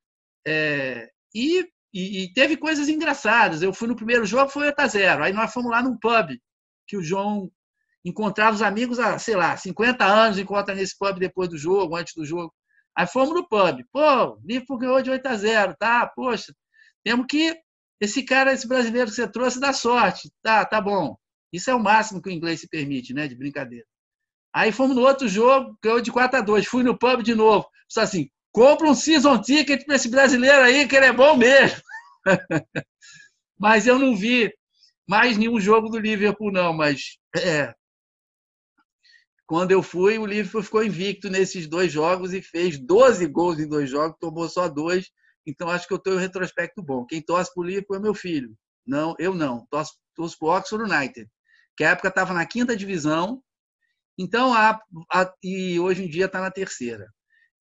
[0.47, 3.63] É, e, e, e, teve coisas engraçadas.
[3.63, 6.37] Eu fui no primeiro jogo, foi 8 a 0 Aí nós fomos lá num pub,
[6.87, 7.51] que o João
[8.05, 12.15] encontrava os amigos há, sei lá, 50 anos, encontra nesse pub depois do jogo, antes
[12.15, 12.53] do jogo.
[12.97, 13.85] Aí fomos no pub.
[13.93, 16.07] Pô, Liverpool ganhou de 8 a 0 tá?
[16.15, 16.53] Poxa,
[17.05, 17.57] temos que
[18.01, 20.31] esse cara, esse brasileiro que você trouxe, dá sorte.
[20.43, 21.17] Tá, tá bom.
[21.53, 23.27] Isso é o máximo que o inglês se permite, né?
[23.27, 23.87] De brincadeira.
[24.53, 27.69] Aí fomos no outro jogo, ganhou de 4 a 2 Fui no pub de novo.
[27.89, 31.81] Só assim, compra um season ticket para esse brasileiro aí, que ele é bom mesmo.
[33.59, 34.53] mas eu não vi
[35.07, 36.73] mais nenhum jogo do Liverpool, não.
[36.73, 37.75] Mas é,
[39.47, 43.69] quando eu fui, o Liverpool ficou invicto nesses dois jogos e fez 12 gols em
[43.69, 45.11] dois jogos, tomou só dois
[45.49, 47.07] então, acho que eu tenho um retrospecto bom.
[47.07, 48.55] Quem torce para o Liverpool é meu filho.
[48.87, 49.67] Não, eu não.
[49.71, 51.27] Torço, torço para o Oxford United,
[51.75, 53.43] que a época estava na quinta divisão,
[54.19, 54.79] então a,
[55.11, 57.11] a, e hoje em dia está na terceira.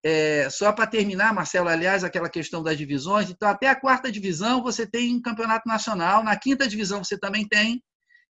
[0.09, 4.63] É, só para terminar, Marcelo, aliás, aquela questão das divisões, então até a quarta divisão
[4.63, 7.83] você tem um campeonato nacional, na quinta divisão você também tem,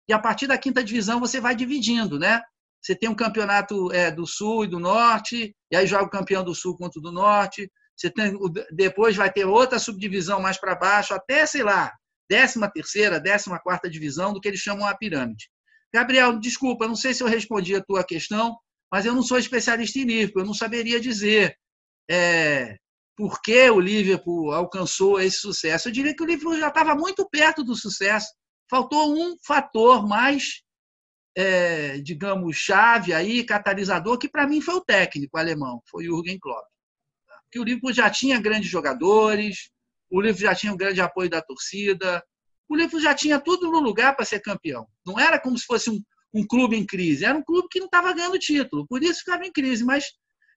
[0.09, 2.41] e a partir da quinta divisão você vai dividindo, né?
[2.81, 6.43] Você tem um campeonato é, do Sul e do Norte, e aí joga o campeão
[6.43, 7.71] do Sul contra o do Norte.
[7.95, 8.35] Você tem,
[8.71, 11.93] depois vai ter outra subdivisão mais para baixo, até, sei lá,
[12.27, 15.47] 13 terceira, 14 quarta divisão do que eles chamam a pirâmide.
[15.93, 18.57] Gabriel, desculpa, não sei se eu respondi a tua questão,
[18.91, 21.55] mas eu não sou especialista em Liverpool, eu não saberia dizer
[22.09, 22.77] é,
[23.15, 25.87] por que o Liverpool alcançou esse sucesso.
[25.87, 28.33] Eu diria que o Liverpool já estava muito perto do sucesso.
[28.69, 30.61] Faltou um fator mais,
[31.35, 36.37] é, digamos, chave aí, catalisador, que para mim foi o técnico alemão, foi o Jürgen
[36.39, 36.67] Klopp
[37.51, 39.69] que o Liverpool já tinha grandes jogadores,
[40.09, 42.23] o Liverpool já tinha um grande apoio da torcida,
[42.67, 44.87] o Liverpool já tinha tudo no lugar para ser campeão.
[45.05, 46.01] Não era como se fosse um,
[46.33, 49.45] um clube em crise, era um clube que não estava ganhando título, por isso ficava
[49.45, 50.05] em crise, mas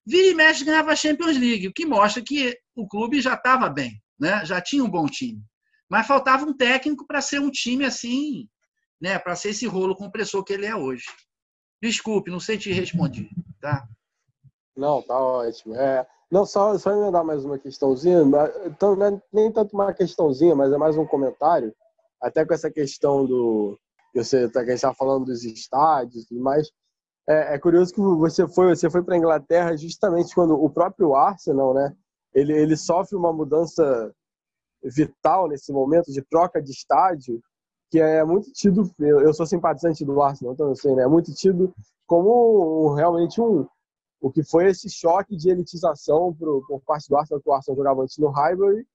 [0.07, 3.69] vira e mexe ganhava a Champions League, o que mostra que o clube já estava
[3.69, 4.45] bem, né?
[4.45, 5.43] já tinha um bom time.
[5.89, 8.49] Mas faltava um técnico para ser um time assim,
[9.01, 9.19] né?
[9.19, 11.05] para ser esse rolo compressor que ele é hoje.
[11.83, 13.29] Desculpe, não sei te responder.
[13.61, 13.87] Tá?
[14.77, 15.75] Não, tá ótimo.
[15.75, 18.23] É, não, só, só emendar mais uma questãozinha,
[18.65, 21.75] então, é nem tanto uma questãozinha, mas é mais um comentário,
[22.23, 23.79] até com essa questão do.
[24.15, 26.71] Você tá, que está falando dos estádios e tudo mais.
[27.29, 31.15] É, é, curioso que você foi, você foi para a Inglaterra justamente quando o próprio
[31.15, 31.95] Arsenal, né?
[32.35, 34.13] Ele, ele sofre uma mudança
[34.83, 37.41] vital nesse momento de troca de estádio,
[37.91, 38.91] que é muito tido.
[38.99, 41.03] Eu, eu sou simpatizante do Arsenal, então eu sei, né?
[41.03, 41.73] É muito tido
[42.07, 43.67] como realmente um,
[44.21, 47.77] o que foi esse choque de elitização pro, por parte do Arsenal, que o Arsenal
[47.77, 48.87] jogava antes no Highbury,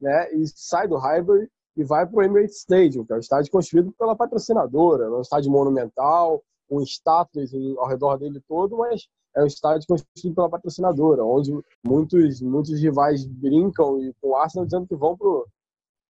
[0.00, 3.52] né, e sai do Highbury e vai para o Emirates Stadium, que é um estádio
[3.52, 9.42] construído pela patrocinadora, é um estádio monumental, um status ao redor dele todo, mas é
[9.42, 11.52] um estádio construído pela patrocinadora, onde
[11.84, 15.46] muitos, muitos rivais brincam e com o Arsenal dizendo que vão pro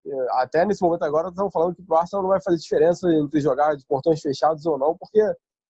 [0.06, 3.40] é, até nesse momento agora estão falando que o Arsenal não vai fazer diferença entre
[3.40, 5.20] jogar de portões fechados ou não, porque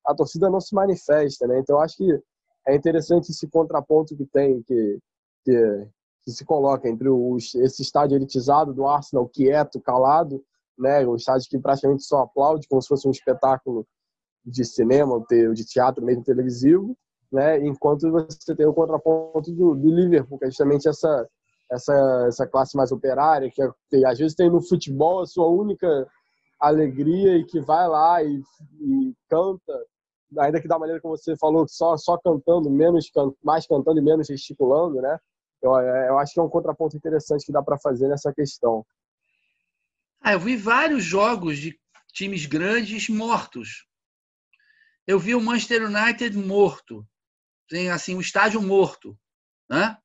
[0.07, 1.59] a torcida não se manifesta, né?
[1.59, 2.23] Então acho que
[2.67, 4.99] é interessante esse contraponto que tem, que,
[5.45, 5.89] que,
[6.23, 10.43] que se coloca entre os, esse estádio elitizado do Arsenal, quieto, calado,
[10.79, 11.05] né?
[11.07, 13.85] Um estádio que praticamente só aplaude, como se fosse um espetáculo
[14.45, 16.97] de cinema, ou de teatro mesmo televisivo,
[17.31, 17.59] né?
[17.65, 21.29] Enquanto você tem o contraponto do, do Liverpool, que é justamente essa
[21.71, 25.47] essa essa classe mais operária que, é, que às vezes tem no futebol a sua
[25.47, 26.07] única
[26.59, 28.43] alegria e que vai lá e,
[28.81, 29.73] e canta,
[30.39, 33.11] ainda que da maneira como você falou, só só cantando, menos
[33.43, 35.19] mais cantando e menos gesticulando, né?
[35.63, 38.85] Eu, eu acho que é um contraponto interessante que dá para fazer nessa questão.
[40.21, 41.79] Ah, eu vi vários jogos de
[42.13, 43.87] times grandes mortos.
[45.11, 47.05] Eu vi o Manchester United morto,
[47.69, 49.19] tem assim um estádio morto,
[49.69, 49.99] né?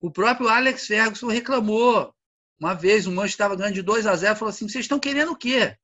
[0.00, 2.14] O próprio Alex Ferguson reclamou
[2.60, 5.32] uma vez, o Manchester estava ganhando de 2 a 0, falou assim: "Vocês estão querendo
[5.32, 5.76] o quê?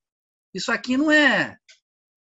[0.55, 1.59] Isso aqui não é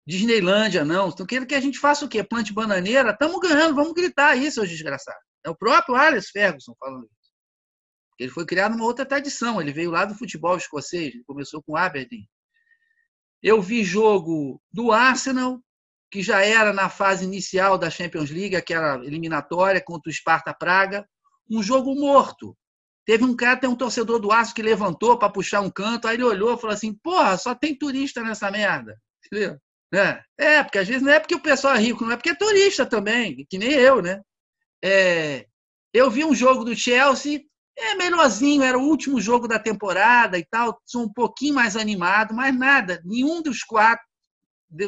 [0.06, 1.08] Disneylândia, não.
[1.08, 2.22] Estão querendo que a gente faça o quê?
[2.22, 3.10] Plante bananeira?
[3.10, 7.32] Estamos ganhando, vamos gritar aí, seus desgraçados." É o próprio Alex Ferguson falando isso.
[8.20, 9.60] Ele foi criado numa outra tradição.
[9.60, 11.12] Ele veio lá do futebol escocês.
[11.26, 12.28] Começou com Aberdeen.
[13.42, 15.60] Eu vi jogo do Arsenal,
[16.14, 21.04] que já era na fase inicial da Champions League, aquela eliminatória contra o Sparta Praga.
[21.50, 22.56] Um jogo morto.
[23.04, 26.14] Teve um cara, tem um torcedor do Arsenal que levantou para puxar um canto, aí
[26.14, 28.96] ele olhou e falou assim: Porra, só tem turista nessa merda.
[29.26, 29.58] Entendeu?
[29.92, 32.30] É, é, porque às vezes não é porque o pessoal é rico, não é porque
[32.30, 34.20] é turista também, que nem eu, né?
[34.84, 35.46] É,
[35.92, 37.42] eu vi um jogo do Chelsea,
[37.76, 42.32] é melhorzinho, era o último jogo da temporada e tal, sou um pouquinho mais animado,
[42.32, 44.04] mas nada, nenhum dos quatro,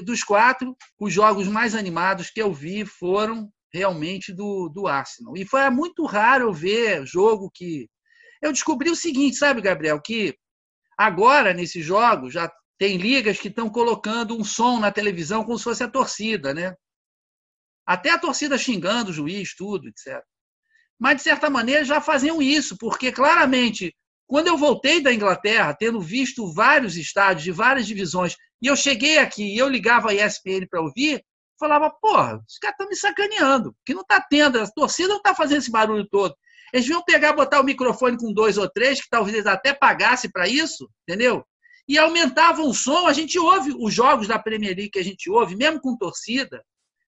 [0.05, 5.37] dos quatro, os jogos mais animados que eu vi foram realmente do, do Arsenal.
[5.37, 7.89] E foi muito raro eu ver jogo que.
[8.43, 10.37] Eu descobri o seguinte, sabe, Gabriel, que
[10.99, 15.65] agora, nesses jogos, já tem ligas que estão colocando um som na televisão como se
[15.65, 16.75] fosse a torcida, né?
[17.87, 20.23] Até a torcida xingando o juiz, tudo, etc.
[20.99, 23.95] Mas, de certa maneira, já faziam isso, porque claramente,
[24.27, 29.19] quando eu voltei da Inglaterra, tendo visto vários estádios de várias divisões, e eu cheguei
[29.19, 31.25] aqui e eu ligava a ESPN para ouvir,
[31.59, 35.35] falava, porra, os caras estão me sacaneando, que não está tendo, a torcida não está
[35.35, 36.35] fazendo esse barulho todo.
[36.73, 40.49] Eles iam pegar, botar o microfone com dois ou três, que talvez até pagasse para
[40.49, 41.45] isso, entendeu?
[41.89, 45.31] E aumentavam o som, a gente ouve os jogos da Premier League que a gente
[45.31, 46.65] ouve, mesmo com torcida,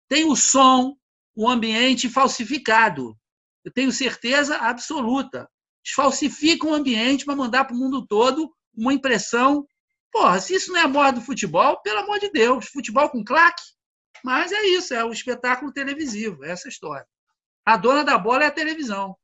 [0.09, 0.95] tem o som,
[1.35, 3.17] o ambiente falsificado.
[3.65, 5.49] Eu tenho certeza absoluta.
[5.85, 9.67] Eles falsificam o ambiente para mandar para o mundo todo uma impressão.
[10.13, 13.25] Porra, se isso não é a moda do futebol, pelo amor de Deus, futebol com
[13.25, 13.63] claque.
[14.25, 17.07] Mas é isso, é o espetáculo televisivo, é essa história.
[17.65, 19.17] A dona da bola é a televisão.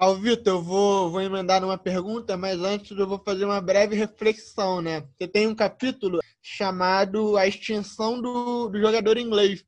[0.00, 3.94] Ao Vitor, eu vou, vou emendar numa pergunta, mas antes eu vou fazer uma breve
[3.94, 5.06] reflexão, né?
[5.18, 9.62] Você tem um capítulo chamado A Extinção do, do Jogador Inglês.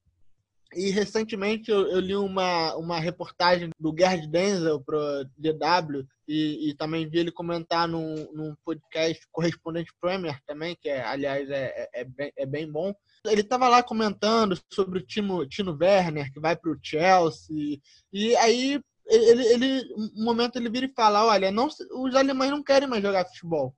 [0.74, 6.74] E recentemente eu, eu, li uma, uma reportagem do Gerd Denzel para DW e, e,
[6.74, 12.00] também vi ele comentar num, num podcast correspondente Premier também, que é, aliás é, é,
[12.00, 12.94] é, bem, é bem bom.
[13.26, 17.78] Ele estava lá comentando sobre o Timo, Tino Werner, que vai para o Chelsea,
[18.12, 22.62] e aí ele, ele, um momento ele vira e fala, olha, não, os alemães não
[22.62, 23.74] querem mais jogar futebol.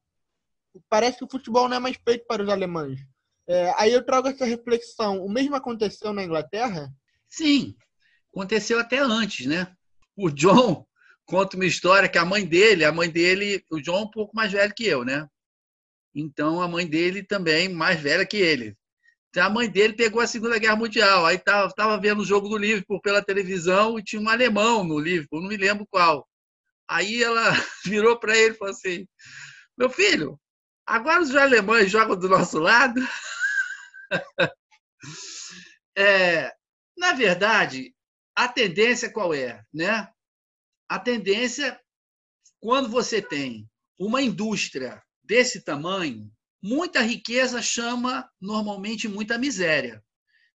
[0.88, 3.00] Parece que o futebol não é mais feito para os alemães.
[3.48, 5.24] É, aí eu trago essa reflexão.
[5.24, 6.90] O mesmo aconteceu na Inglaterra?
[7.28, 7.74] Sim,
[8.32, 9.72] aconteceu até antes, né?
[10.16, 10.86] O John
[11.26, 14.34] conta uma história que a mãe dele, a mãe dele, o John é um pouco
[14.34, 15.26] mais velho que eu, né?
[16.14, 18.76] Então a mãe dele também mais velha que ele.
[19.30, 21.26] Então a mãe dele pegou a Segunda Guerra Mundial.
[21.26, 24.98] Aí tava, tava vendo o jogo do Liverpool pela televisão e tinha um alemão no
[24.98, 26.26] Liverpool, não me lembro qual.
[26.88, 27.42] Aí ela
[27.84, 29.06] virou para ele e falou assim:
[29.76, 30.38] Meu filho,
[30.86, 33.00] agora os alemães jogam do nosso lado?
[35.96, 36.52] é,
[36.96, 37.94] na verdade,
[38.34, 39.62] a tendência qual é?
[39.72, 40.08] Né?
[40.88, 41.80] A tendência,
[42.60, 46.30] quando você tem uma indústria desse tamanho,
[46.62, 50.02] muita riqueza chama normalmente muita miséria.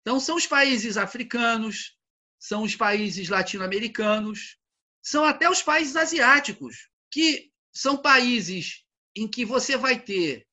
[0.01, 1.97] Então, são os países africanos,
[2.39, 4.57] são os países latino-americanos,
[5.03, 8.83] são até os países asiáticos, que são países
[9.15, 10.47] em que você vai ter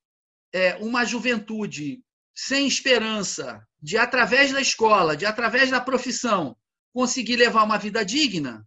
[0.52, 2.03] é, uma juventude
[2.34, 6.56] sem esperança de, através da escola, de, através da profissão,
[6.92, 8.66] conseguir levar uma vida digna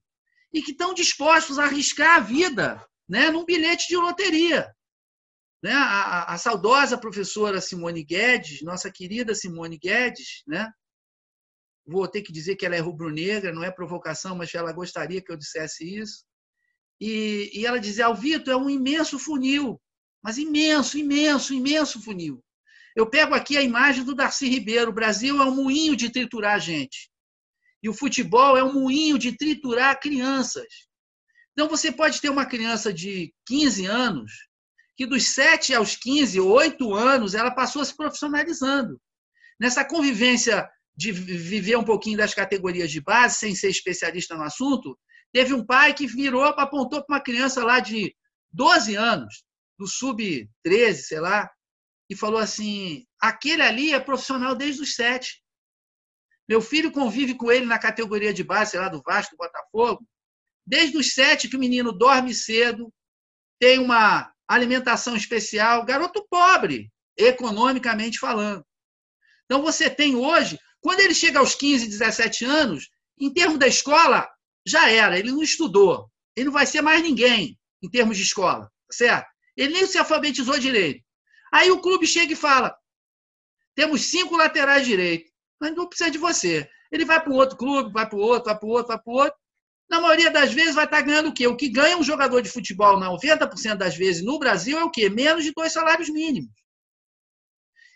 [0.54, 4.74] e que estão dispostos a arriscar a vida né, num bilhete de loteria.
[5.62, 5.72] Né?
[5.74, 10.72] A, a, saudosa professora Simone Guedes, nossa querida Simone Guedes, né?
[11.86, 15.32] vou ter que dizer que ela é rubro-negra, não é provocação, mas ela gostaria que
[15.32, 16.26] eu dissesse isso.
[17.00, 19.82] E, e ela dizia: Alvito, é um imenso funil,
[20.22, 22.44] mas imenso, imenso, imenso funil.
[22.98, 24.90] Eu pego aqui a imagem do Darcy Ribeiro.
[24.90, 27.12] O Brasil é um moinho de triturar gente.
[27.84, 30.66] E o futebol é um moinho de triturar crianças.
[31.52, 34.32] Então você pode ter uma criança de 15 anos
[34.96, 39.00] que dos 7 aos 15, 8 anos, ela passou se profissionalizando.
[39.60, 44.98] Nessa convivência de viver um pouquinho das categorias de base, sem ser especialista no assunto,
[45.32, 48.16] teve um pai que virou, apontou para uma criança lá de
[48.52, 49.44] 12 anos,
[49.78, 51.48] do sub-13, sei lá,
[52.10, 55.42] e falou assim: aquele ali é profissional desde os 7.
[56.48, 60.08] Meu filho convive com ele na categoria de base, sei lá, do Vasco, do Botafogo,
[60.66, 62.92] desde os 7 que o menino dorme cedo,
[63.60, 68.66] tem uma alimentação especial, garoto pobre, economicamente falando.
[69.46, 72.90] Então você tem hoje, quando ele chega aos 15, 17 anos,
[73.20, 74.30] em termos da escola,
[74.66, 76.10] já era, ele não estudou.
[76.36, 79.28] Ele não vai ser mais ninguém em termos de escola, certo?
[79.56, 81.04] Ele nem se alfabetizou direito.
[81.52, 82.78] Aí o clube chega e fala:
[83.76, 86.68] temos cinco laterais direitos, mas não precisa de você.
[86.92, 89.00] Ele vai para o outro clube, vai para o outro, vai para o outro, vai
[89.00, 89.40] para o outro.
[89.90, 91.48] Na maioria das vezes vai estar ganhando o quê?
[91.48, 95.10] O que ganha um jogador de futebol, 90% das vezes no Brasil, é o quê?
[95.10, 96.52] Menos de dois salários mínimos.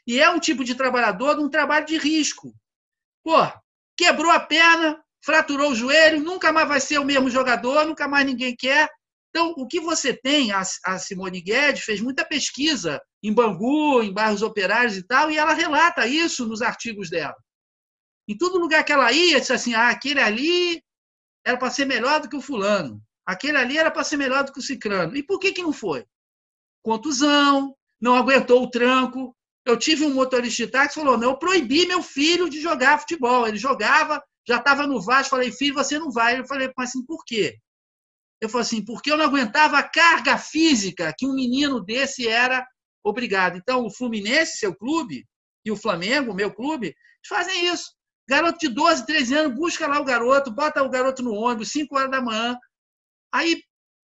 [0.05, 2.53] E é um tipo de trabalhador de um trabalho de risco.
[3.23, 3.37] Pô,
[3.97, 8.25] quebrou a perna, fraturou o joelho, nunca mais vai ser o mesmo jogador, nunca mais
[8.25, 8.87] ninguém quer.
[9.29, 10.63] Então, o que você tem, a,
[10.99, 16.07] Simone Guedes fez muita pesquisa em Bangu, em bairros operários e tal, e ela relata
[16.07, 17.35] isso nos artigos dela.
[18.27, 20.83] Em todo lugar que ela ia, disse assim: ah, aquele ali
[21.45, 24.51] era para ser melhor do que o fulano, aquele ali era para ser melhor do
[24.51, 25.15] que o cicrano.
[25.15, 26.05] E por que, que não foi?
[26.83, 29.35] Contusão, não aguentou o tranco.
[29.63, 32.99] Eu tive um motorista de táxi que falou: não, eu proibi meu filho de jogar
[32.99, 33.47] futebol.
[33.47, 36.39] Ele jogava, já estava no Vasco, falei, filho, você não vai.
[36.39, 37.57] Eu falei, mas assim, por quê?
[38.41, 42.65] Eu falei assim, porque eu não aguentava a carga física que um menino desse era
[43.03, 43.57] obrigado.
[43.57, 45.25] Então, o Fluminense, seu clube,
[45.65, 46.95] e o Flamengo, meu clube,
[47.27, 47.91] fazem isso.
[48.27, 51.95] Garoto de 12, 13 anos, busca lá o garoto, bota o garoto no ônibus, 5
[51.95, 52.57] horas da manhã,
[53.33, 53.61] aí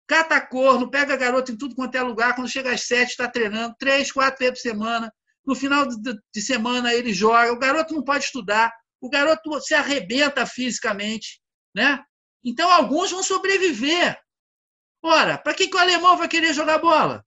[0.08, 3.76] cata corno, pega garoto em tudo quanto é lugar, quando chega às 7, está treinando,
[3.80, 5.14] 3, 4 vezes por semana.
[5.46, 10.46] No final de semana ele joga, o garoto não pode estudar, o garoto se arrebenta
[10.46, 11.42] fisicamente,
[11.76, 12.04] né?
[12.44, 14.20] Então, alguns vão sobreviver.
[15.04, 17.26] Ora, para que, que o alemão vai querer jogar bola?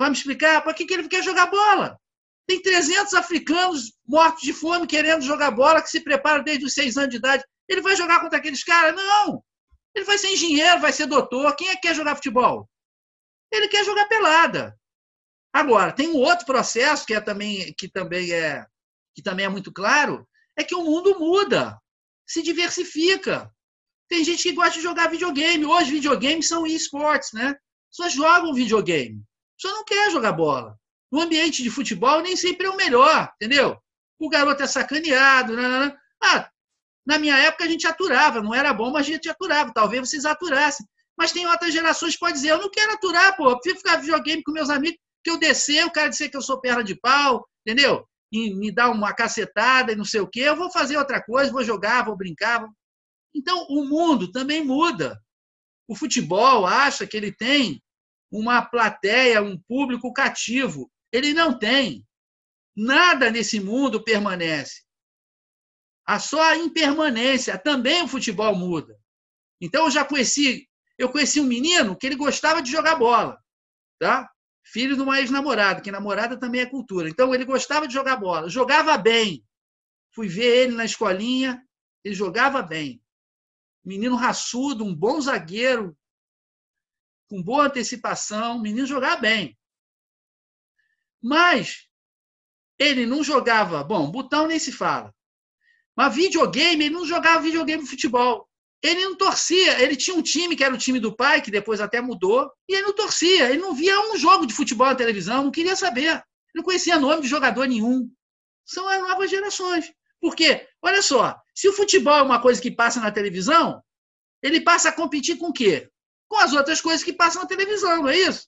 [0.00, 0.62] Vai me explicar?
[0.62, 2.00] Para que, que ele quer jogar bola?
[2.46, 6.96] Tem 300 africanos mortos de fome querendo jogar bola, que se preparam desde os seis
[6.96, 7.44] anos de idade.
[7.68, 8.96] Ele vai jogar contra aqueles caras?
[8.96, 9.44] Não!
[9.94, 11.54] Ele vai ser engenheiro, vai ser doutor.
[11.54, 12.66] Quem é que quer jogar futebol?
[13.52, 14.74] Ele quer jogar pelada.
[15.52, 18.64] Agora, tem um outro processo que, é também, que, também é,
[19.14, 20.26] que também é muito claro,
[20.56, 21.78] é que o mundo muda,
[22.26, 23.52] se diversifica.
[24.08, 25.66] Tem gente que gosta de jogar videogame.
[25.66, 27.54] Hoje, videogames são esportes, né?
[27.90, 29.22] Só jogam videogame.
[29.60, 30.74] Só não quer jogar bola.
[31.12, 33.76] No ambiente de futebol, nem sempre é o melhor, entendeu?
[34.18, 35.54] O garoto é sacaneado.
[35.54, 35.98] Né, né, né?
[36.22, 36.50] Ah,
[37.06, 39.72] na minha época a gente aturava, não era bom, mas a gente aturava.
[39.74, 40.86] Talvez vocês aturassem.
[41.18, 43.96] Mas tem outras gerações que podem dizer: eu não quero aturar, pô, eu prefiro ficar
[43.96, 46.94] videogame com meus amigos, que eu descer, o cara dizer que eu sou perna de
[46.94, 48.06] pau, entendeu?
[48.32, 50.40] E me dar uma cacetada e não sei o quê.
[50.40, 52.66] Eu vou fazer outra coisa, vou jogar, vou brincar.
[53.34, 55.20] Então, o mundo também muda.
[55.86, 57.82] O futebol acha que ele tem
[58.30, 60.90] uma plateia, um público cativo.
[61.12, 62.06] Ele não tem.
[62.76, 64.82] Nada nesse mundo permanece.
[66.06, 67.58] A só a impermanência.
[67.58, 68.96] Também o futebol muda.
[69.60, 73.38] Então, eu já conheci, eu conheci um menino que ele gostava de jogar bola.
[73.98, 74.30] Tá?
[74.64, 77.08] Filho de uma ex-namorada, que namorada também é cultura.
[77.08, 78.48] Então, ele gostava de jogar bola.
[78.48, 79.44] Jogava bem.
[80.14, 81.62] Fui ver ele na escolinha,
[82.04, 83.02] ele jogava bem
[83.84, 85.96] menino raçudo, um bom zagueiro,
[87.30, 89.56] com boa antecipação, menino jogava bem.
[91.22, 91.86] Mas
[92.76, 95.14] ele não jogava, bom, botão nem se fala.
[95.96, 98.48] Mas videogame, ele não jogava videogame de futebol.
[98.82, 101.80] Ele não torcia, ele tinha um time que era o time do pai, que depois
[101.80, 105.44] até mudou, e ele não torcia, ele não via um jogo de futebol na televisão,
[105.44, 106.22] não queria saber.
[106.54, 108.10] Não conhecia nome de jogador nenhum.
[108.64, 109.92] São as novas gerações.
[110.20, 113.82] Porque, olha só, se o futebol é uma coisa que passa na televisão,
[114.42, 115.89] ele passa a competir com o quê?
[116.30, 118.46] Com as outras coisas que passam na televisão, não é isso?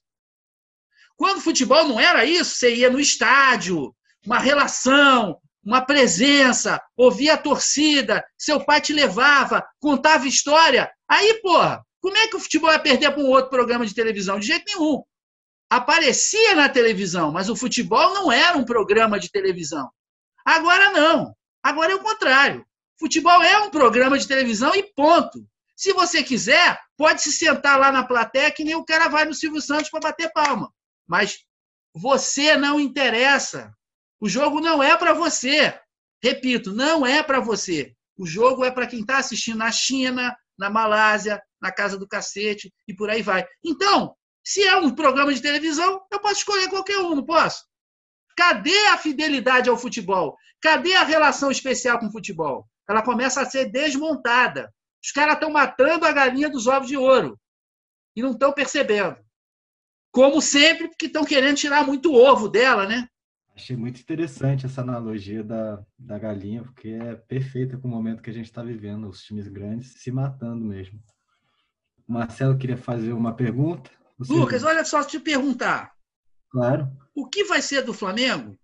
[1.17, 3.93] Quando o futebol não era isso, você ia no estádio,
[4.25, 10.89] uma relação, uma presença, ouvia a torcida, seu pai te levava, contava história.
[11.09, 14.39] Aí, porra, como é que o futebol ia perder para um outro programa de televisão?
[14.39, 15.03] De jeito nenhum.
[15.69, 19.89] Aparecia na televisão, mas o futebol não era um programa de televisão.
[20.45, 21.35] Agora não.
[21.61, 22.65] Agora é o contrário.
[22.97, 25.45] Futebol é um programa de televisão e ponto.
[25.75, 29.33] Se você quiser, pode se sentar lá na plateia que nem o cara vai no
[29.33, 30.71] Silvio Santos para bater palma.
[31.07, 31.39] Mas
[31.93, 33.73] você não interessa.
[34.19, 35.79] O jogo não é para você.
[36.23, 37.93] Repito, não é para você.
[38.17, 42.73] O jogo é para quem está assistindo na China, na Malásia, na Casa do Cacete
[42.87, 43.45] e por aí vai.
[43.63, 47.63] Então, Se é um programa de televisão, eu posso escolher qualquer um, não posso?
[48.35, 50.35] Cadê a fidelidade ao futebol?
[50.61, 52.67] Cadê a relação especial com o futebol?
[52.89, 54.73] Ela começa a ser desmontada.
[55.03, 57.39] Os caras estão matando a galinha dos ovos de ouro
[58.15, 59.17] e não estão percebendo.
[60.11, 63.07] Como sempre, porque estão querendo tirar muito ovo dela, né?
[63.55, 68.29] Achei muito interessante essa analogia da, da galinha, porque é perfeita com o momento que
[68.29, 70.99] a gente está vivendo, os times grandes se matando mesmo.
[72.07, 73.91] O Marcelo queria fazer uma pergunta.
[74.17, 74.33] Você...
[74.33, 75.93] Lucas, olha só, te perguntar.
[76.49, 76.87] Claro.
[77.13, 78.57] O que vai ser do Flamengo?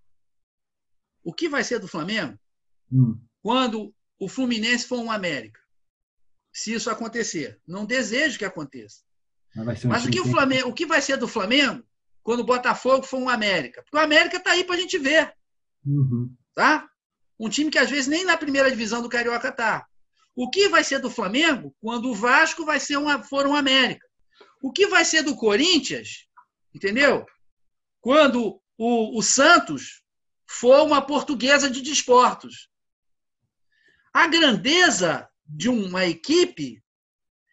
[1.23, 2.39] O que vai ser do Flamengo
[2.91, 3.19] Hum.
[3.41, 5.59] quando o Fluminense for um América?
[6.59, 7.57] Se isso acontecer.
[7.65, 9.01] Não desejo que aconteça.
[9.55, 11.81] Mas um Mas o que, o, Flamengo, o que vai ser do Flamengo
[12.21, 13.81] quando o Botafogo for um América?
[13.81, 15.33] Porque o América está aí para a gente ver.
[15.85, 16.35] Uhum.
[16.53, 16.85] tá?
[17.39, 19.87] Um time que às vezes nem na primeira divisão do Carioca tá.
[20.35, 24.05] O que vai ser do Flamengo quando o Vasco vai ser uma, for um América?
[24.61, 26.27] O que vai ser do Corinthians,
[26.75, 27.25] entendeu?
[28.01, 30.03] Quando o, o Santos
[30.45, 32.67] for uma portuguesa de desportos.
[34.13, 36.81] A grandeza de uma equipe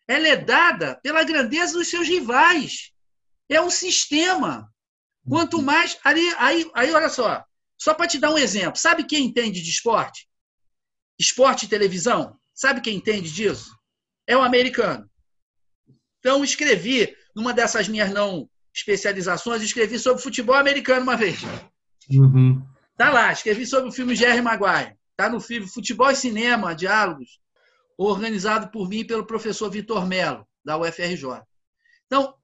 [0.08, 2.92] ela é dada pela grandeza dos seus rivais.
[3.48, 4.72] É um sistema.
[5.28, 5.98] Quanto mais.
[6.04, 7.44] Aí, aí, aí olha só.
[7.76, 8.78] Só para te dar um exemplo.
[8.78, 10.28] Sabe quem entende de esporte?
[11.18, 12.38] Esporte e televisão?
[12.54, 13.76] Sabe quem entende disso?
[14.26, 15.10] É o americano.
[16.20, 21.38] Então, escrevi, numa dessas minhas não especializações, escrevi sobre futebol americano uma vez.
[22.10, 22.62] Uhum.
[22.96, 24.96] Tá lá, escrevi sobre o filme Jerry Maguire.
[25.16, 27.40] Tá no filme Futebol e Cinema, Diálogos,
[27.96, 31.42] organizado por mim e pelo professor Vitor Melo, da UFRJ.
[32.06, 32.34] Então,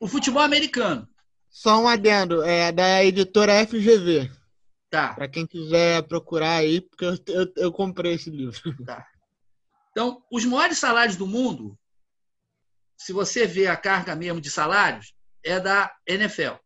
[0.00, 1.08] o futebol americano.
[1.50, 4.30] Só um adendo, é da editora FGV.
[4.90, 5.14] Tá.
[5.14, 8.60] Para quem quiser procurar aí, porque eu, eu, eu comprei esse livro.
[8.84, 9.06] Tá.
[9.90, 11.78] Então, os maiores salários do mundo,
[12.98, 16.56] se você vê a carga mesmo de salários, é da NFL.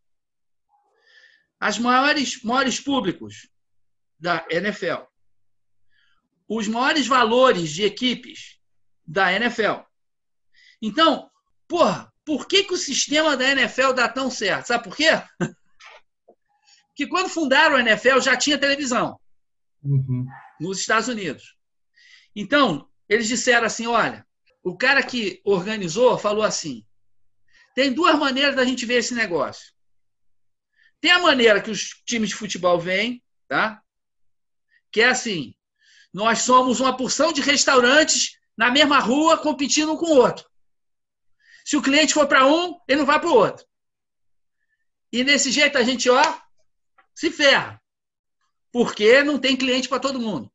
[1.61, 3.49] As maiores, maiores públicos
[4.18, 5.03] da NFL.
[6.53, 8.59] Os maiores valores de equipes
[9.07, 9.84] da NFL.
[10.82, 11.30] Então,
[11.68, 14.66] porra, por que, que o sistema da NFL dá tão certo?
[14.66, 15.11] Sabe por quê?
[16.88, 19.18] Porque quando fundaram a NFL já tinha televisão
[19.82, 20.26] Uhum.
[20.61, 21.57] nos Estados Unidos.
[22.34, 24.26] Então, eles disseram assim: olha,
[24.61, 26.84] o cara que organizou falou assim:
[27.76, 29.72] tem duas maneiras da gente ver esse negócio.
[31.01, 33.80] Tem a maneira que os times de futebol vêm, tá?
[34.92, 35.55] Que é assim:
[36.13, 40.49] nós somos uma porção de restaurantes na mesma rua competindo um com o outro.
[41.65, 43.65] Se o cliente for para um, ele não vai para o outro.
[45.13, 46.23] E desse jeito a gente, ó,
[47.15, 47.81] se ferra.
[48.73, 50.51] Porque não tem cliente para todo mundo.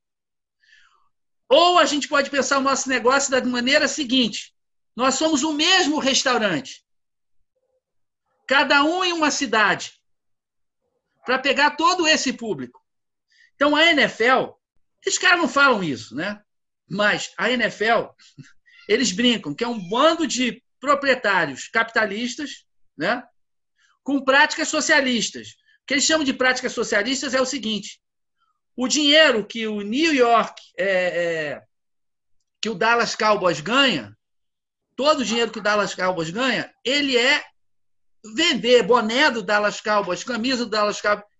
[1.50, 4.56] Ou a gente pode pensar o nosso negócio da maneira seguinte:
[4.96, 6.84] nós somos o mesmo restaurante,
[8.48, 10.00] cada um em uma cidade,
[11.26, 12.82] para pegar todo esse público.
[13.56, 14.54] Então a NFL,
[15.06, 16.42] esses caras não falam isso, né?
[16.90, 18.10] Mas a NFL,
[18.88, 22.66] eles brincam que é um bando de proprietários capitalistas,
[22.98, 23.24] né?
[24.04, 25.50] Com práticas socialistas.
[25.50, 28.02] O que eles chamam de práticas socialistas é o seguinte:
[28.76, 31.64] o dinheiro que o New York, é, é,
[32.62, 34.16] que o Dallas Cowboys ganha,
[34.96, 37.44] todo o dinheiro que o Dallas Cowboys ganha, ele é
[38.34, 41.35] vender boné do Dallas Cowboys, camisa do Dallas Cowboys.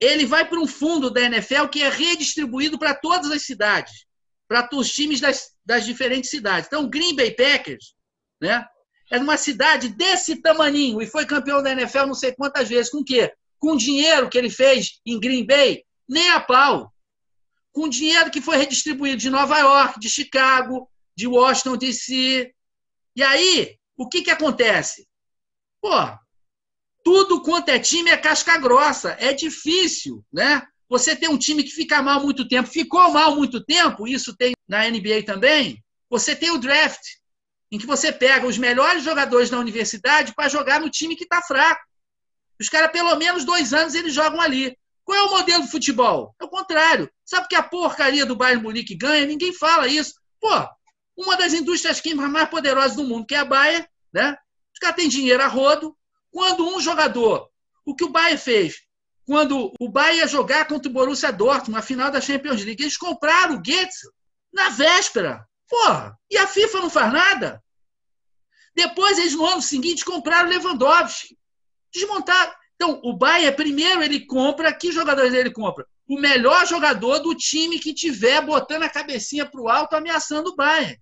[0.00, 4.06] Ele vai para um fundo da NFL que é redistribuído para todas as cidades,
[4.46, 6.66] para os times das, das diferentes cidades.
[6.66, 7.94] Então, o Green Bay Packers,
[8.40, 8.64] né?
[9.10, 12.90] É uma cidade desse tamaninho e foi campeão da NFL não sei quantas vezes.
[12.90, 13.32] Com o quê?
[13.58, 16.92] Com o dinheiro que ele fez em Green Bay, nem a pau.
[17.72, 22.52] Com dinheiro que foi redistribuído de Nova York, de Chicago, de Washington DC.
[23.14, 25.06] E aí, o que, que acontece?
[25.80, 25.90] Pô,
[27.06, 29.16] tudo quanto é time é casca grossa.
[29.20, 30.60] É difícil, né?
[30.88, 34.54] Você tem um time que fica mal muito tempo, ficou mal muito tempo, isso tem
[34.66, 35.80] na NBA também.
[36.10, 37.00] Você tem o draft,
[37.70, 41.40] em que você pega os melhores jogadores da universidade para jogar no time que está
[41.40, 41.80] fraco.
[42.60, 44.76] Os caras, pelo menos dois anos, eles jogam ali.
[45.04, 46.34] Qual é o modelo de futebol?
[46.40, 47.08] É o contrário.
[47.24, 49.24] Sabe que a porcaria do Bayern Munique ganha?
[49.24, 50.14] Ninguém fala isso.
[50.40, 50.50] Pô,
[51.16, 54.36] uma das indústrias químicas mais poderosas do mundo, que é a Bayern, né?
[54.74, 55.96] Os caras têm dinheiro a rodo.
[56.36, 57.48] Quando um jogador,
[57.82, 58.82] o que o Bayern fez,
[59.24, 62.98] quando o Bayern ia jogar contra o Borussia Dortmund, na final da Champions League, eles
[62.98, 64.02] compraram o Goetz
[64.52, 65.48] na véspera.
[65.66, 67.64] Porra, e a FIFA não faz nada?
[68.74, 71.38] Depois, eles no ano seguinte compraram o Lewandowski.
[71.90, 72.52] Desmontaram.
[72.74, 74.74] Então, o Bayern, primeiro, ele compra.
[74.74, 75.86] Que jogadores ele compra?
[76.06, 80.54] O melhor jogador do time que tiver botando a cabecinha para o alto, ameaçando o
[80.54, 81.00] Bayern.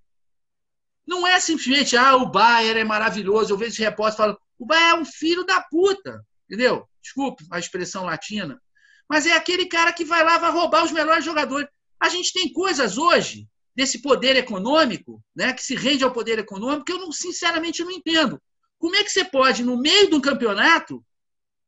[1.05, 3.53] Não é simplesmente, ah, o Bayern é maravilhoso.
[3.53, 6.89] Eu vejo repórter falando, O Bahia é um filho da puta, entendeu?
[7.03, 8.61] Desculpe a expressão latina.
[9.09, 11.69] Mas é aquele cara que vai lá, vai roubar os melhores jogadores.
[12.01, 16.85] A gente tem coisas hoje desse poder econômico, né, que se rende ao poder econômico,
[16.85, 18.41] que eu não, sinceramente não entendo.
[18.79, 21.05] Como é que você pode, no meio de um campeonato,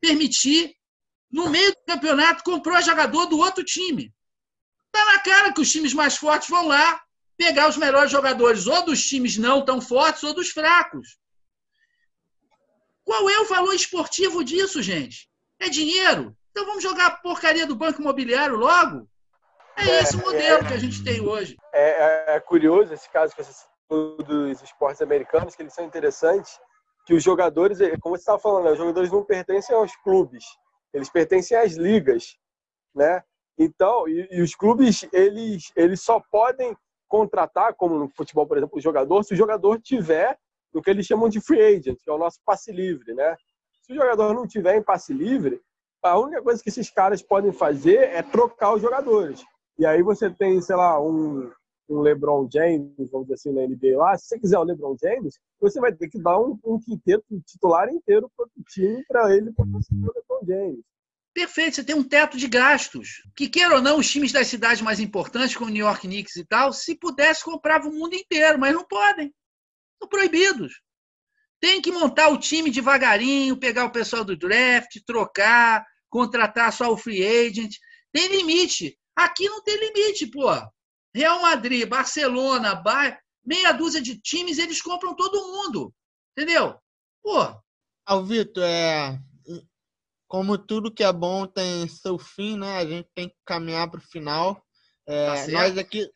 [0.00, 0.74] permitir,
[1.30, 4.14] no meio do campeonato, comprar jogador do outro time?
[4.86, 7.00] Está na cara que os times mais fortes vão lá
[7.36, 11.18] pegar os melhores jogadores, ou dos times não tão fortes, ou dos fracos.
[13.06, 15.28] Qual é o valor esportivo disso, gente?
[15.60, 16.36] É dinheiro?
[16.50, 19.08] Então vamos jogar a porcaria do banco imobiliário logo?
[19.76, 21.56] É esse o modelo que a gente tem hoje.
[21.72, 25.84] É, é- é curioso esse caso que você citou dos esportes americanos, que eles são
[25.84, 26.58] interessantes,
[27.06, 30.44] que os jogadores, eh, como você estava falando, né, os jogadores não pertencem aos clubes,
[30.92, 32.36] eles pertencem às ligas,
[32.92, 33.22] né?
[33.56, 36.76] Então, e, e os clubes, eles, eles só podem
[37.06, 40.36] contratar, como no futebol, por exemplo, o jogador, se o jogador tiver
[40.76, 43.34] no que eles chamam de free agent, que é o nosso passe livre, né?
[43.80, 45.58] Se o jogador não tiver em passe livre,
[46.02, 49.42] a única coisa que esses caras podem fazer é trocar os jogadores.
[49.78, 51.50] E aí você tem, sei lá, um,
[51.88, 54.18] um LeBron James, vamos dizer assim, na NBA lá.
[54.18, 57.88] Se você quiser o LeBron James, você vai ter que dar um, um quinteto titular
[57.88, 60.84] inteiro para o time para ele poder conseguir o LeBron James.
[61.32, 63.22] Perfeito, você tem um teto de gastos.
[63.34, 66.44] Que queira ou não, os times das cidades mais importantes, como New York Knicks e
[66.44, 69.32] tal, se pudesse, compravam o mundo inteiro, mas não podem.
[69.96, 70.80] Estão proibidos.
[71.60, 76.96] Tem que montar o time devagarinho, pegar o pessoal do draft, trocar, contratar só o
[76.96, 77.74] free agent.
[78.12, 78.98] Tem limite.
[79.16, 80.48] Aqui não tem limite, pô.
[81.14, 85.94] Real Madrid, Barcelona, Bayern, meia dúzia de times, eles compram todo mundo.
[86.36, 86.78] Entendeu?
[87.22, 87.58] Pô,
[88.04, 89.18] Ao Vitor, é,
[90.28, 92.76] como tudo que é bom tem seu fim, né?
[92.78, 94.62] A gente tem que caminhar para o final.
[95.06, 96.10] É, Tá nós aqui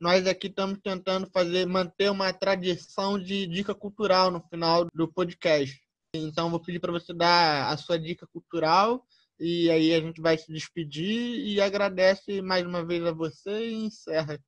[0.00, 5.80] nós aqui estamos tentando fazer manter uma tradição de dica cultural no final do podcast.
[6.14, 9.06] Então vou pedir para você dar a sua dica cultural
[9.38, 13.74] e aí a gente vai se despedir e agradece mais uma vez a você e
[13.74, 14.38] encerra.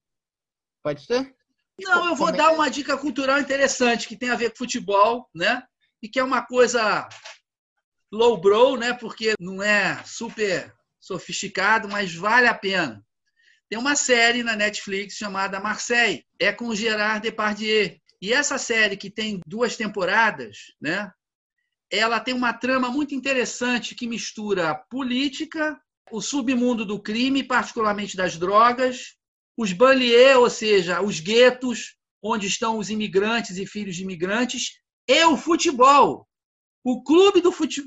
[0.83, 1.35] Pode ser?
[1.81, 5.63] Não, eu vou dar uma dica cultural interessante que tem a ver com futebol, né?
[6.03, 7.09] E que é uma coisa
[8.11, 8.93] low bro, né?
[8.95, 13.05] Porque não é super sofisticado, mas vale a pena.
[13.69, 17.97] Tem uma série na Netflix chamada Marseille, é com Gerard Depardieu.
[18.21, 21.11] E essa série que tem duas temporadas, né?
[21.91, 25.79] Ela tem uma trama muito interessante que mistura política,
[26.11, 29.17] o submundo do crime, particularmente das drogas,
[29.57, 35.25] os banlieues, ou seja, os guetos, onde estão os imigrantes e filhos de imigrantes, e
[35.25, 36.27] o futebol.
[36.83, 37.43] O clube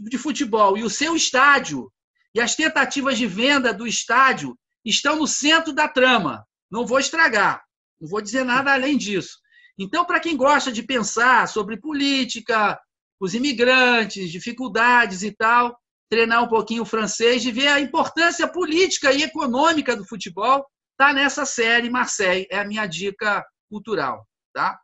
[0.09, 1.91] de futebol e o seu estádio,
[2.33, 6.45] e as tentativas de venda do estádio estão no centro da trama.
[6.69, 7.63] Não vou estragar,
[7.99, 9.39] não vou dizer nada além disso.
[9.77, 12.79] Então, para quem gosta de pensar sobre política,
[13.19, 15.77] os imigrantes, dificuldades e tal,
[16.09, 20.65] treinar um pouquinho o francês e ver a importância política e econômica do futebol,
[20.97, 22.47] tá nessa série Marseille.
[22.51, 24.79] É a minha dica cultural, tá?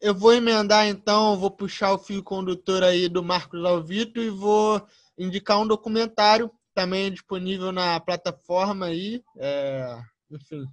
[0.00, 4.86] Eu vou emendar então, vou puxar o fio condutor aí do Marcos Alvito e vou
[5.18, 9.98] indicar um documentário também disponível na plataforma aí, é,
[10.30, 10.64] enfim,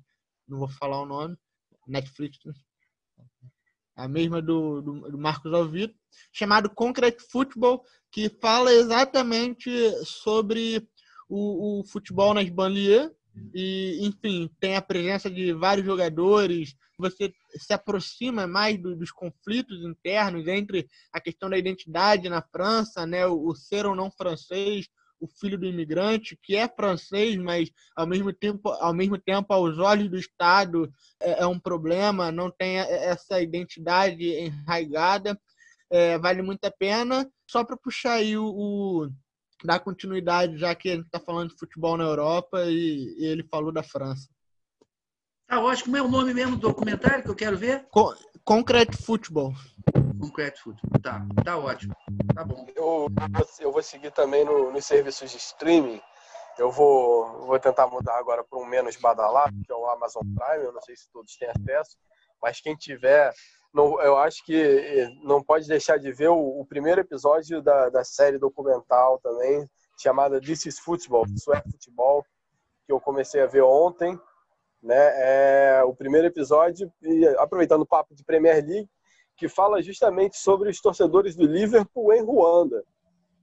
[0.47, 1.37] não vou falar o nome,
[1.87, 2.53] Netflix, né?
[3.95, 5.95] a mesma do, do, do Marcos Alvito,
[6.31, 9.69] chamado Concrete Football, que fala exatamente
[10.05, 10.87] sobre
[11.29, 13.11] o, o futebol nas banlieues
[13.53, 19.81] e, enfim, tem a presença de vários jogadores, você se aproxima mais do- dos conflitos
[19.83, 24.87] internos entre a questão da identidade na França, né, o, o ser ou não francês,
[25.21, 29.77] o filho do imigrante que é francês, mas ao mesmo tempo, ao mesmo tempo, aos
[29.77, 30.91] olhos do Estado
[31.21, 35.39] é, é um problema, não tem essa identidade enraigada,
[35.93, 37.29] É, vale muito a pena.
[37.45, 39.09] Só para puxar aí o, o
[39.61, 43.43] dar continuidade, já que a gente está falando de futebol na Europa e, e ele
[43.43, 44.29] falou da França.
[45.47, 45.85] Tá ótimo.
[45.85, 47.85] Como é o nome mesmo do documentário que eu quero ver?
[47.91, 48.13] Con
[48.45, 48.95] Concrete
[50.21, 50.29] Football.
[50.29, 50.81] Concrete Food.
[51.01, 51.95] Tá, tá ótimo.
[52.33, 52.65] Tá bom.
[52.75, 53.07] Eu,
[53.59, 56.01] eu vou seguir também no, nos serviços de streaming.
[56.57, 60.65] Eu vou, vou tentar mudar agora para um menos badalado, que é o Amazon Prime.
[60.65, 61.97] Eu não sei se todos têm acesso,
[62.41, 63.33] mas quem tiver,
[63.73, 67.89] não, eu acho que eh, não pode deixar de ver o, o primeiro episódio da,
[67.89, 69.67] da série documental também,
[69.97, 72.23] chamada This is Football, Isso é Futebol,
[72.85, 74.19] que eu comecei a ver ontem.
[74.83, 74.95] Né?
[74.97, 78.89] É o primeiro episódio, e aproveitando o papo de Premier League,
[79.41, 82.83] que fala justamente sobre os torcedores do Liverpool em Ruanda.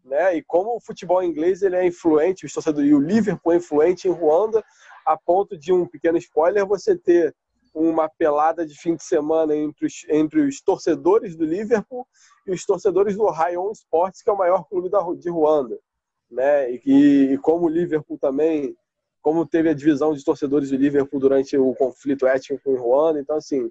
[0.05, 0.37] Né?
[0.37, 4.07] E como o futebol inglês ele é influente, os torcedores e o Liverpool é influente
[4.07, 4.65] em Ruanda,
[5.05, 7.35] a ponto de um pequeno spoiler você ter
[7.75, 12.07] uma pelada de fim de semana entre os, entre os torcedores do Liverpool
[12.47, 15.81] e os torcedores do Rayon Sports, que é o maior clube da, de Ruanda.
[16.31, 16.75] Né?
[16.75, 18.73] E, e como o Liverpool também,
[19.21, 23.35] como teve a divisão de torcedores do Liverpool durante o conflito étnico em Ruanda, então
[23.35, 23.69] assim,